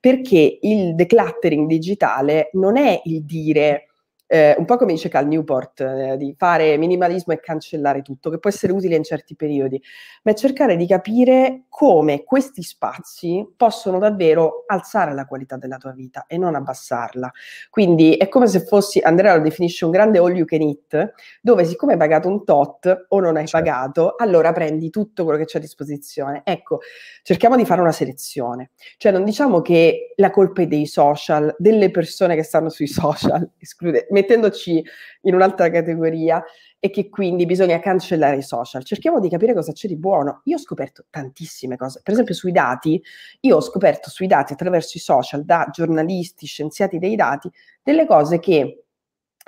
perché 0.00 0.58
il 0.60 0.94
decluttering 0.94 1.66
digitale 1.66 2.50
non 2.52 2.76
è 2.76 3.00
il 3.04 3.24
dire 3.24 3.87
eh, 4.30 4.54
un 4.58 4.66
po' 4.66 4.76
come 4.76 4.92
dice 4.92 5.08
Cal 5.08 5.26
Newport, 5.26 5.80
eh, 5.80 6.16
di 6.18 6.34
fare 6.36 6.76
minimalismo 6.76 7.32
e 7.32 7.40
cancellare 7.40 8.02
tutto, 8.02 8.28
che 8.28 8.38
può 8.38 8.50
essere 8.50 8.74
utile 8.74 8.94
in 8.94 9.02
certi 9.02 9.34
periodi, 9.34 9.82
ma 10.22 10.32
è 10.32 10.34
cercare 10.34 10.76
di 10.76 10.86
capire 10.86 11.64
come 11.70 12.24
questi 12.24 12.62
spazi 12.62 13.46
possono 13.56 13.98
davvero 13.98 14.64
alzare 14.66 15.14
la 15.14 15.24
qualità 15.24 15.56
della 15.56 15.78
tua 15.78 15.92
vita 15.92 16.26
e 16.26 16.36
non 16.36 16.54
abbassarla. 16.54 17.30
Quindi 17.70 18.16
è 18.16 18.28
come 18.28 18.46
se 18.46 18.60
fossi, 18.60 19.00
Andrea 19.00 19.34
lo 19.34 19.42
definisce 19.42 19.86
un 19.86 19.92
grande 19.92 20.18
all 20.18 20.36
you 20.36 20.44
can 20.44 20.60
eat, 20.60 21.14
dove 21.40 21.64
siccome 21.64 21.92
hai 21.92 21.98
pagato 21.98 22.28
un 22.28 22.44
tot 22.44 23.06
o 23.08 23.20
non 23.20 23.36
hai 23.36 23.46
certo. 23.46 23.70
pagato, 23.70 24.14
allora 24.18 24.52
prendi 24.52 24.90
tutto 24.90 25.24
quello 25.24 25.38
che 25.38 25.46
c'è 25.46 25.56
a 25.56 25.62
disposizione. 25.62 26.42
Ecco, 26.44 26.80
cerchiamo 27.22 27.56
di 27.56 27.64
fare 27.64 27.80
una 27.80 27.92
selezione. 27.92 28.72
Cioè 28.98 29.10
non 29.10 29.24
diciamo 29.24 29.62
che 29.62 30.12
la 30.16 30.30
colpa 30.30 30.62
è 30.62 30.66
dei 30.66 30.86
social, 30.86 31.54
delle 31.58 31.90
persone 31.90 32.34
che 32.34 32.42
stanno 32.42 32.68
sui 32.68 32.86
social, 32.88 33.48
esclude, 33.58 34.06
mettendoci 34.18 34.84
in 35.22 35.34
un'altra 35.34 35.70
categoria 35.70 36.42
e 36.80 36.90
che 36.90 37.08
quindi 37.08 37.44
bisogna 37.44 37.80
cancellare 37.80 38.36
i 38.36 38.42
social. 38.42 38.84
Cerchiamo 38.84 39.18
di 39.20 39.28
capire 39.28 39.54
cosa 39.54 39.72
c'è 39.72 39.88
di 39.88 39.96
buono. 39.96 40.42
Io 40.44 40.56
ho 40.56 40.60
scoperto 40.60 41.06
tantissime 41.10 41.76
cose, 41.76 42.00
per 42.02 42.12
esempio 42.12 42.34
sui 42.34 42.52
dati, 42.52 43.02
io 43.40 43.56
ho 43.56 43.60
scoperto 43.60 44.10
sui 44.10 44.26
dati 44.26 44.52
attraverso 44.52 44.96
i 44.96 45.00
social 45.00 45.44
da 45.44 45.68
giornalisti, 45.70 46.46
scienziati 46.46 46.98
dei 46.98 47.16
dati, 47.16 47.50
delle 47.82 48.06
cose 48.06 48.38
che 48.38 48.84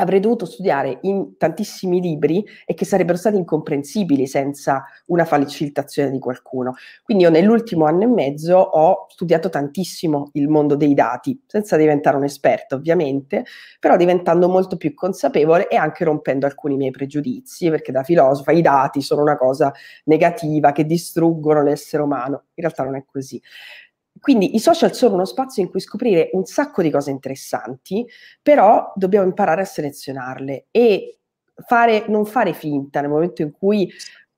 avrei 0.00 0.20
dovuto 0.20 0.46
studiare 0.46 0.98
in 1.02 1.36
tantissimi 1.36 2.00
libri 2.00 2.44
e 2.64 2.74
che 2.74 2.84
sarebbero 2.84 3.18
stati 3.18 3.36
incomprensibili 3.36 4.26
senza 4.26 4.84
una 5.06 5.24
facilitazione 5.24 6.10
di 6.10 6.18
qualcuno. 6.18 6.74
Quindi 7.02 7.24
io 7.24 7.30
nell'ultimo 7.30 7.84
anno 7.84 8.02
e 8.02 8.06
mezzo 8.06 8.56
ho 8.56 9.06
studiato 9.08 9.48
tantissimo 9.50 10.30
il 10.32 10.48
mondo 10.48 10.74
dei 10.74 10.94
dati, 10.94 11.40
senza 11.46 11.76
diventare 11.76 12.16
un 12.16 12.24
esperto 12.24 12.76
ovviamente, 12.76 13.44
però 13.78 13.96
diventando 13.96 14.48
molto 14.48 14.76
più 14.76 14.94
consapevole 14.94 15.68
e 15.68 15.76
anche 15.76 16.04
rompendo 16.04 16.46
alcuni 16.46 16.76
miei 16.76 16.90
pregiudizi, 16.90 17.68
perché 17.68 17.92
da 17.92 18.02
filosofa 18.02 18.52
i 18.52 18.62
dati 18.62 19.02
sono 19.02 19.20
una 19.20 19.36
cosa 19.36 19.72
negativa 20.04 20.72
che 20.72 20.84
distruggono 20.84 21.62
l'essere 21.62 22.02
umano. 22.02 22.44
In 22.54 22.64
realtà 22.64 22.84
non 22.84 22.96
è 22.96 23.04
così. 23.04 23.40
Quindi 24.20 24.54
i 24.54 24.58
social 24.58 24.94
sono 24.94 25.14
uno 25.14 25.24
spazio 25.24 25.62
in 25.62 25.70
cui 25.70 25.80
scoprire 25.80 26.30
un 26.32 26.44
sacco 26.44 26.82
di 26.82 26.90
cose 26.90 27.10
interessanti, 27.10 28.06
però 28.42 28.92
dobbiamo 28.94 29.26
imparare 29.26 29.62
a 29.62 29.66
selezionarle 29.66 30.66
e 30.70 31.18
fare, 31.66 32.04
non 32.08 32.26
fare 32.26 32.52
finta 32.52 33.00
nel 33.00 33.10
momento 33.10 33.42
in 33.42 33.50
cui, 33.50 33.90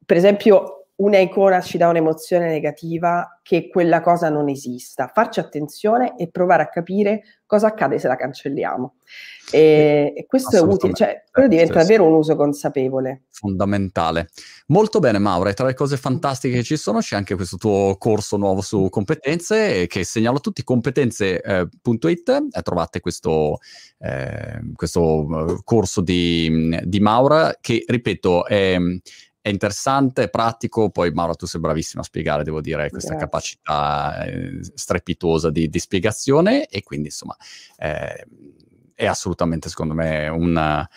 per 0.04 0.16
esempio, 0.16 0.81
una 0.96 1.18
icona 1.18 1.60
ci 1.60 1.78
dà 1.78 1.88
un'emozione 1.88 2.48
negativa 2.48 3.40
che 3.42 3.68
quella 3.68 4.00
cosa 4.00 4.28
non 4.28 4.48
esista. 4.48 5.10
Farci 5.12 5.40
attenzione 5.40 6.16
e 6.16 6.30
provare 6.30 6.62
a 6.62 6.68
capire 6.68 7.22
cosa 7.46 7.68
accade 7.68 7.98
se 7.98 8.08
la 8.08 8.16
cancelliamo. 8.16 8.94
E, 9.50 10.12
e 10.16 10.26
questo 10.26 10.56
è 10.56 10.60
utile, 10.60 10.94
cioè 10.94 11.24
quello 11.30 11.48
diventa 11.48 11.74
davvero 11.74 12.06
un 12.06 12.14
uso 12.14 12.36
consapevole. 12.36 13.24
Fondamentale. 13.30 14.30
Molto 14.68 15.00
bene 15.00 15.18
Maura, 15.18 15.50
e 15.50 15.54
tra 15.54 15.66
le 15.66 15.74
cose 15.74 15.96
fantastiche 15.96 16.56
che 16.56 16.62
ci 16.62 16.76
sono 16.76 17.00
c'è 17.00 17.16
anche 17.16 17.34
questo 17.34 17.56
tuo 17.56 17.96
corso 17.98 18.36
nuovo 18.36 18.60
su 18.60 18.88
competenze 18.88 19.86
che 19.86 20.04
segnalo 20.04 20.38
a 20.38 20.40
tutti 20.40 20.62
competenze.it 20.62 22.28
eh, 22.28 22.46
e 22.50 22.62
trovate 22.62 23.00
questo, 23.00 23.58
eh, 23.98 24.60
questo 24.74 25.26
eh, 25.48 25.60
corso 25.64 26.00
di, 26.00 26.78
di 26.84 27.00
Maura 27.00 27.56
che, 27.60 27.84
ripeto, 27.86 28.46
è 28.46 28.76
è 29.42 29.48
interessante, 29.48 30.22
è 30.22 30.30
pratico, 30.30 30.88
poi 30.90 31.10
Mauro 31.10 31.34
tu 31.34 31.46
sei 31.46 31.60
bravissimo 31.60 32.00
a 32.00 32.04
spiegare, 32.04 32.44
devo 32.44 32.60
dire, 32.60 32.88
questa 32.90 33.16
Grazie. 33.16 33.26
capacità 33.26 34.24
eh, 34.24 34.60
strepitosa 34.74 35.50
di, 35.50 35.68
di, 35.68 35.78
spiegazione 35.80 36.66
e 36.66 36.84
quindi 36.84 37.08
insomma 37.08 37.36
eh, 37.76 38.24
è 38.94 39.04
assolutamente 39.04 39.68
secondo 39.68 39.94
me 39.94 40.28
una, 40.28 40.88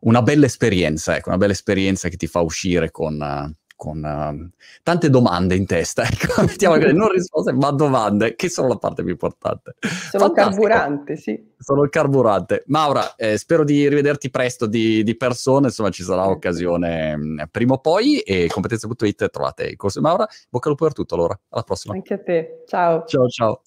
una, 0.00 0.22
bella 0.22 0.46
esperienza, 0.46 1.14
ecco, 1.14 1.28
una 1.28 1.36
bella 1.36 1.52
esperienza 1.52 2.08
che 2.08 2.16
ti 2.16 2.26
fa 2.26 2.40
uscire 2.40 2.90
con 2.90 3.54
con 3.76 4.02
uh, 4.02 4.50
tante 4.82 5.10
domande 5.10 5.54
in 5.54 5.66
testa, 5.66 6.02
ecco, 6.08 6.42
mettiamo 6.42 6.76
che 6.76 6.92
non 6.92 7.10
risposte, 7.10 7.52
ma 7.52 7.70
domande, 7.70 8.34
che 8.34 8.48
sono 8.48 8.68
la 8.68 8.76
parte 8.76 9.02
più 9.02 9.12
importante. 9.12 9.74
Sono 10.10 10.26
il 10.26 10.32
carburante, 10.32 11.16
sì. 11.16 11.52
Sono 11.58 11.82
il 11.82 11.90
carburante. 11.90 12.64
Maura, 12.66 13.14
eh, 13.16 13.36
spero 13.38 13.64
di 13.64 13.88
rivederti 13.88 14.30
presto 14.30 14.66
di, 14.66 15.02
di 15.02 15.16
persona, 15.16 15.66
insomma 15.66 15.90
ci 15.90 16.02
sarà 16.02 16.28
occasione 16.28 17.16
mh, 17.16 17.48
prima 17.50 17.74
o 17.74 17.78
poi 17.78 18.20
e 18.20 18.48
competenze.it 18.48 19.30
trovate 19.30 19.64
il 19.64 19.76
corso 19.76 19.98
di 19.98 20.04
Maura. 20.04 20.26
Bocca 20.48 20.68
al 20.68 20.72
lupo 20.72 20.84
per 20.84 20.94
tutto 20.94 21.14
allora, 21.14 21.38
alla 21.48 21.62
prossima. 21.62 21.94
Anche 21.94 22.14
a 22.14 22.18
te, 22.18 22.62
ciao. 22.66 23.04
Ciao 23.06 23.28
ciao. 23.28 23.60